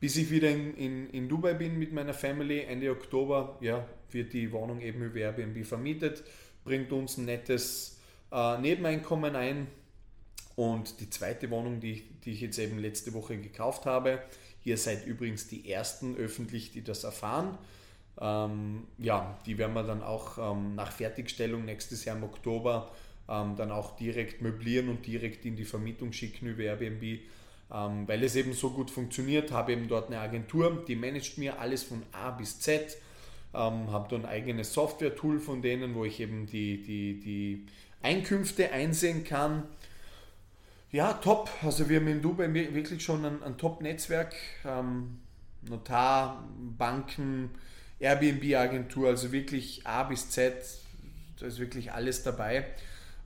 bis 0.00 0.16
ich 0.16 0.30
wieder 0.30 0.48
in, 0.48 0.74
in, 0.74 1.10
in 1.10 1.28
Dubai 1.28 1.54
bin 1.54 1.78
mit 1.78 1.92
meiner 1.92 2.14
Family, 2.14 2.60
Ende 2.60 2.90
Oktober, 2.90 3.58
ja, 3.60 3.86
wird 4.10 4.32
die 4.32 4.50
Wohnung 4.52 4.80
eben 4.80 5.02
über 5.02 5.18
Airbnb 5.18 5.66
vermietet, 5.66 6.24
bringt 6.68 6.92
uns 6.92 7.16
ein 7.16 7.24
nettes 7.24 7.98
äh, 8.30 8.58
Nebeneinkommen 8.58 9.34
ein. 9.34 9.66
Und 10.54 11.00
die 11.00 11.08
zweite 11.10 11.50
Wohnung, 11.50 11.80
die, 11.80 12.02
die 12.24 12.32
ich 12.32 12.40
jetzt 12.40 12.58
eben 12.58 12.78
letzte 12.78 13.12
Woche 13.14 13.36
gekauft 13.38 13.86
habe, 13.86 14.20
Ihr 14.68 14.76
seid 14.76 15.06
übrigens 15.06 15.48
die 15.48 15.70
Ersten 15.70 16.14
öffentlich, 16.16 16.72
die 16.72 16.84
das 16.84 17.02
erfahren. 17.02 17.56
Ähm, 18.20 18.86
ja, 18.98 19.38
die 19.46 19.56
werden 19.56 19.72
wir 19.72 19.82
dann 19.82 20.02
auch 20.02 20.36
ähm, 20.36 20.74
nach 20.74 20.92
Fertigstellung 20.92 21.64
nächstes 21.64 22.04
Jahr 22.04 22.16
im 22.16 22.24
Oktober 22.24 22.90
ähm, 23.30 23.54
dann 23.56 23.70
auch 23.70 23.96
direkt 23.96 24.42
möblieren 24.42 24.90
und 24.90 25.06
direkt 25.06 25.46
in 25.46 25.56
die 25.56 25.64
Vermietung 25.64 26.12
schicken 26.12 26.48
über 26.48 26.64
Airbnb. 26.64 27.20
ähm, 27.72 28.08
weil 28.08 28.22
es 28.22 28.36
eben 28.36 28.52
so 28.52 28.70
gut 28.70 28.90
funktioniert, 28.90 29.52
habe 29.52 29.72
eben 29.72 29.88
dort 29.88 30.08
eine 30.08 30.20
Agentur, 30.20 30.84
die 30.86 30.96
managt 30.96 31.38
mir 31.38 31.58
alles 31.58 31.82
von 31.84 32.02
A 32.12 32.30
bis 32.30 32.60
Z, 32.60 32.98
ähm, 33.54 33.90
habe 33.90 34.08
da 34.10 34.16
ein 34.16 34.26
eigenes 34.26 34.72
Software-Tool 34.72 35.40
von 35.40 35.62
denen, 35.62 35.94
wo 35.94 36.04
ich 36.04 36.20
eben 36.20 36.46
die, 36.46 36.82
die, 36.82 37.20
die 37.20 37.66
Einkünfte 38.02 38.72
einsehen 38.72 39.24
kann. 39.24 39.64
Ja, 40.90 41.14
top. 41.14 41.50
Also 41.62 41.88
wir 41.88 42.00
haben 42.00 42.08
in 42.08 42.22
Dubai 42.22 42.52
wirklich 42.52 43.02
schon 43.02 43.24
ein, 43.24 43.42
ein 43.42 43.58
Top-Netzwerk. 43.58 44.34
Ähm, 44.64 45.18
Notar, 45.62 46.44
Banken, 46.76 47.50
Airbnb-Agentur, 47.98 49.08
also 49.08 49.32
wirklich 49.32 49.86
A 49.86 50.04
bis 50.04 50.30
Z, 50.30 50.54
da 51.38 51.46
ist 51.46 51.58
wirklich 51.58 51.92
alles 51.92 52.22
dabei. 52.22 52.66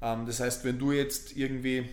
Ähm, 0.01 0.27
das 0.27 0.41
heißt, 0.41 0.65
wenn 0.65 0.79
du 0.79 0.93
jetzt 0.93 1.37
irgendwie 1.37 1.89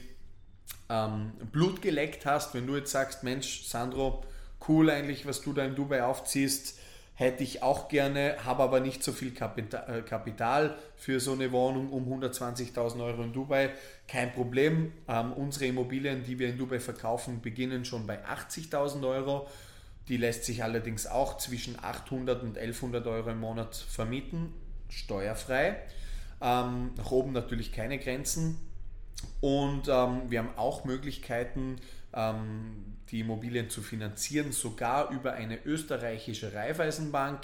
ähm, 0.89 1.31
Blut 1.51 1.81
geleckt 1.81 2.25
hast, 2.25 2.53
wenn 2.53 2.67
du 2.67 2.75
jetzt 2.75 2.91
sagst, 2.91 3.23
Mensch, 3.23 3.63
Sandro, 3.63 4.23
cool 4.67 4.89
eigentlich, 4.89 5.25
was 5.25 5.41
du 5.41 5.53
da 5.53 5.65
in 5.65 5.75
Dubai 5.75 6.03
aufziehst, 6.03 6.78
hätte 7.19 7.43
ich 7.43 7.61
auch 7.61 7.89
gerne, 7.89 8.37
habe 8.45 8.63
aber 8.63 8.79
nicht 8.79 9.03
so 9.03 9.11
viel 9.11 9.33
äh, 9.35 10.01
Kapital 10.03 10.77
für 10.95 11.19
so 11.19 11.33
eine 11.33 11.51
Wohnung 11.51 11.91
um 11.91 12.07
120.000 12.07 13.03
Euro 13.03 13.23
in 13.23 13.33
Dubai. 13.33 13.71
Kein 14.07 14.31
Problem. 14.31 14.93
Ähm, 15.09 15.33
unsere 15.33 15.65
Immobilien, 15.65 16.23
die 16.23 16.39
wir 16.39 16.47
in 16.47 16.57
Dubai 16.57 16.79
verkaufen, 16.79 17.41
beginnen 17.41 17.83
schon 17.83 18.07
bei 18.07 18.25
80.000 18.25 19.05
Euro. 19.05 19.47
Die 20.07 20.15
lässt 20.15 20.45
sich 20.45 20.63
allerdings 20.63 21.07
auch 21.07 21.37
zwischen 21.37 21.77
800 21.77 22.41
und 22.41 22.57
1100 22.57 23.05
Euro 23.07 23.31
im 23.31 23.41
Monat 23.41 23.75
vermieten, 23.75 24.53
steuerfrei. 24.87 25.75
Ähm, 26.41 26.91
nach 26.95 27.11
oben 27.11 27.33
natürlich 27.33 27.73
keine 27.73 27.99
Grenzen. 27.99 28.57
Und 29.41 29.89
ähm, 29.89 30.21
wir 30.29 30.39
haben 30.39 30.55
auch 30.55 30.85
Möglichkeiten, 30.85 31.81
ähm, 32.13 32.97
die 33.11 33.21
Immobilien 33.21 33.69
zu 33.69 33.81
finanzieren, 33.81 34.51
sogar 34.51 35.09
über 35.11 35.33
eine 35.33 35.63
österreichische 35.65 36.53
Raiffeisenbank. 36.53 37.39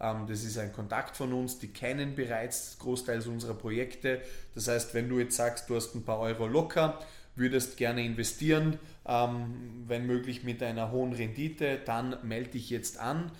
Ähm, 0.00 0.26
das 0.28 0.44
ist 0.44 0.58
ein 0.58 0.72
Kontakt 0.72 1.16
von 1.16 1.32
uns, 1.32 1.58
die 1.58 1.68
kennen 1.68 2.14
bereits 2.14 2.78
großteils 2.78 3.26
unserer 3.26 3.54
Projekte. 3.54 4.20
Das 4.54 4.68
heißt, 4.68 4.92
wenn 4.94 5.08
du 5.08 5.18
jetzt 5.18 5.36
sagst, 5.36 5.70
du 5.70 5.76
hast 5.76 5.94
ein 5.94 6.04
paar 6.04 6.18
Euro 6.20 6.46
locker, 6.46 6.98
würdest 7.36 7.76
gerne 7.76 8.04
investieren, 8.04 8.78
ähm, 9.06 9.84
wenn 9.86 10.06
möglich 10.06 10.44
mit 10.44 10.62
einer 10.62 10.90
hohen 10.90 11.12
Rendite, 11.12 11.78
dann 11.84 12.16
melde 12.22 12.50
dich 12.50 12.70
jetzt 12.70 12.98
an. 12.98 13.30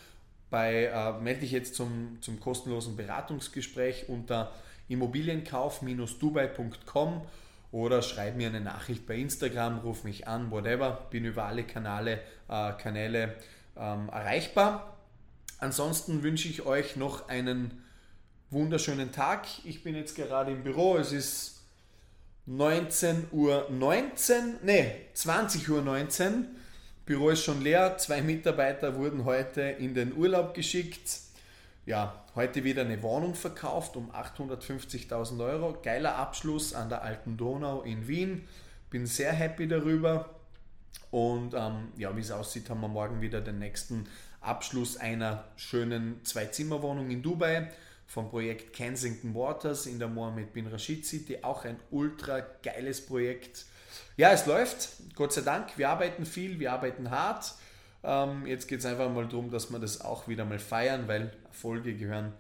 Bei, 0.51 0.85
äh, 0.85 1.13
melde 1.21 1.41
dich 1.41 1.53
jetzt 1.53 1.75
zum, 1.75 2.19
zum 2.23 2.41
kostenlosen 2.41 2.97
Beratungsgespräch 2.97 4.09
unter 4.09 4.53
immobilienkauf-dubai.com 4.89 7.23
oder 7.71 8.03
schreib 8.03 8.37
mir 8.37 8.49
eine 8.49 8.61
Nachricht 8.61 9.07
bei 9.07 9.17
Instagram, 9.17 9.79
ruf 9.79 10.05
mich 10.05 10.27
an, 10.27 10.51
whatever. 10.51 11.07
Bin 11.11 11.25
über 11.25 11.45
alle 11.45 11.65
Kanäle, 11.65 12.21
äh, 12.49 12.73
Kanäle 12.73 13.35
ähm, 13.77 14.09
erreichbar. 14.09 14.97
Ansonsten 15.59 16.23
wünsche 16.23 16.49
ich 16.49 16.65
euch 16.65 16.97
noch 16.97 17.29
einen 17.29 17.83
wunderschönen 18.51 19.13
Tag. 19.13 19.47
Ich 19.65 19.83
bin 19.83 19.95
jetzt 19.95 20.17
gerade 20.17 20.53
im 20.53 20.63
Büro. 20.63 20.97
Es 20.97 21.13
ist 21.13 21.63
19 22.47 23.27
Uhr 23.33 23.67
19, 23.71 24.57
nee, 24.63 24.93
20 25.13 25.69
Uhr 25.69 25.83
19. 25.83 26.47
Büro 27.05 27.31
ist 27.31 27.45
schon 27.45 27.61
leer. 27.61 27.99
Zwei 27.99 28.23
Mitarbeiter 28.23 28.97
wurden 28.97 29.25
heute 29.25 29.61
in 29.61 29.95
den 29.95 30.17
Urlaub 30.17 30.55
geschickt. 30.55 31.28
Ja, 31.89 32.23
heute 32.35 32.65
wieder 32.65 32.83
eine 32.83 33.03
Wohnung 33.03 33.35
verkauft 33.35 33.97
um 33.97 34.11
850.000 34.11 35.43
Euro. 35.43 35.79
Geiler 35.83 36.17
Abschluss 36.17 36.75
an 36.75 36.91
der 36.91 37.01
Alten 37.01 37.39
Donau 37.39 37.81
in 37.81 38.07
Wien. 38.07 38.47
Bin 38.91 39.07
sehr 39.07 39.33
happy 39.33 39.67
darüber. 39.67 40.29
Und 41.11 41.55
ähm, 41.55 41.89
ja, 41.97 42.15
wie 42.15 42.21
es 42.21 42.31
aussieht, 42.31 42.69
haben 42.69 42.83
wir 42.83 42.89
morgen 42.89 43.23
wieder 43.23 43.41
den 43.41 43.59
nächsten 43.59 44.07
Abschluss 44.43 44.99
einer 44.99 45.45
schönen 45.57 46.23
Zwei-Zimmer-Wohnung 46.27 47.09
in 47.09 47.23
Dubai 47.23 47.73
vom 48.07 48.29
Projekt 48.29 48.75
Kensington 48.75 49.35
Waters 49.35 49.87
in 49.87 49.99
der 49.99 50.09
Mohammed 50.09 50.53
bin 50.53 50.67
Rashid 50.67 51.07
City. 51.07 51.39
Auch 51.41 51.65
ein 51.65 51.81
ultra 51.91 52.41
geiles 52.63 53.07
Projekt. 53.07 53.65
Ja, 54.19 54.31
es 54.33 54.45
läuft, 54.45 54.91
Gott 55.15 55.33
sei 55.33 55.41
Dank. 55.41 55.79
Wir 55.79 55.89
arbeiten 55.89 56.27
viel, 56.27 56.61
wir 56.61 56.71
arbeiten 56.71 57.11
hart. 57.11 57.55
Ähm, 58.09 58.47
jetzt 58.47 58.69
geht 58.69 58.81
es 58.81 58.87
einfach 58.87 59.11
mal 59.11 59.29
darum, 59.29 59.51
dass 59.51 59.71
wir 59.71 59.79
das 59.79 60.01
auch 60.01 60.29
wieder 60.29 60.47
mal 60.47 60.59
feiern, 60.59 61.07
weil 61.09 61.31
Erfolge 61.45 61.95
gehören 61.95 62.33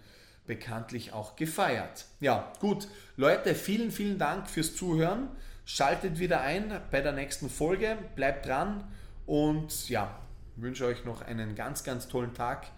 bekanntlich 0.46 1.12
auch 1.12 1.36
gefeiert. 1.36 2.06
Ja, 2.20 2.50
gut. 2.58 2.88
Leute, 3.16 3.54
vielen, 3.54 3.90
vielen 3.90 4.18
Dank 4.18 4.48
fürs 4.48 4.74
Zuhören. 4.74 5.28
Schaltet 5.66 6.18
wieder 6.18 6.40
ein 6.40 6.80
bei 6.90 7.02
der 7.02 7.12
nächsten 7.12 7.50
Folge. 7.50 7.98
Bleibt 8.16 8.46
dran 8.46 8.90
und 9.26 9.90
ja, 9.90 10.18
wünsche 10.56 10.86
euch 10.86 11.04
noch 11.04 11.20
einen 11.20 11.54
ganz, 11.54 11.84
ganz 11.84 12.08
tollen 12.08 12.32
Tag. 12.32 12.68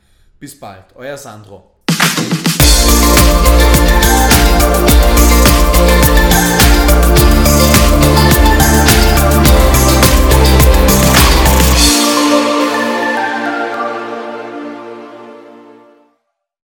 Bis 0.41 0.59
bald. 0.59 0.97
Euer 0.97 1.17
Sandro. 1.17 1.80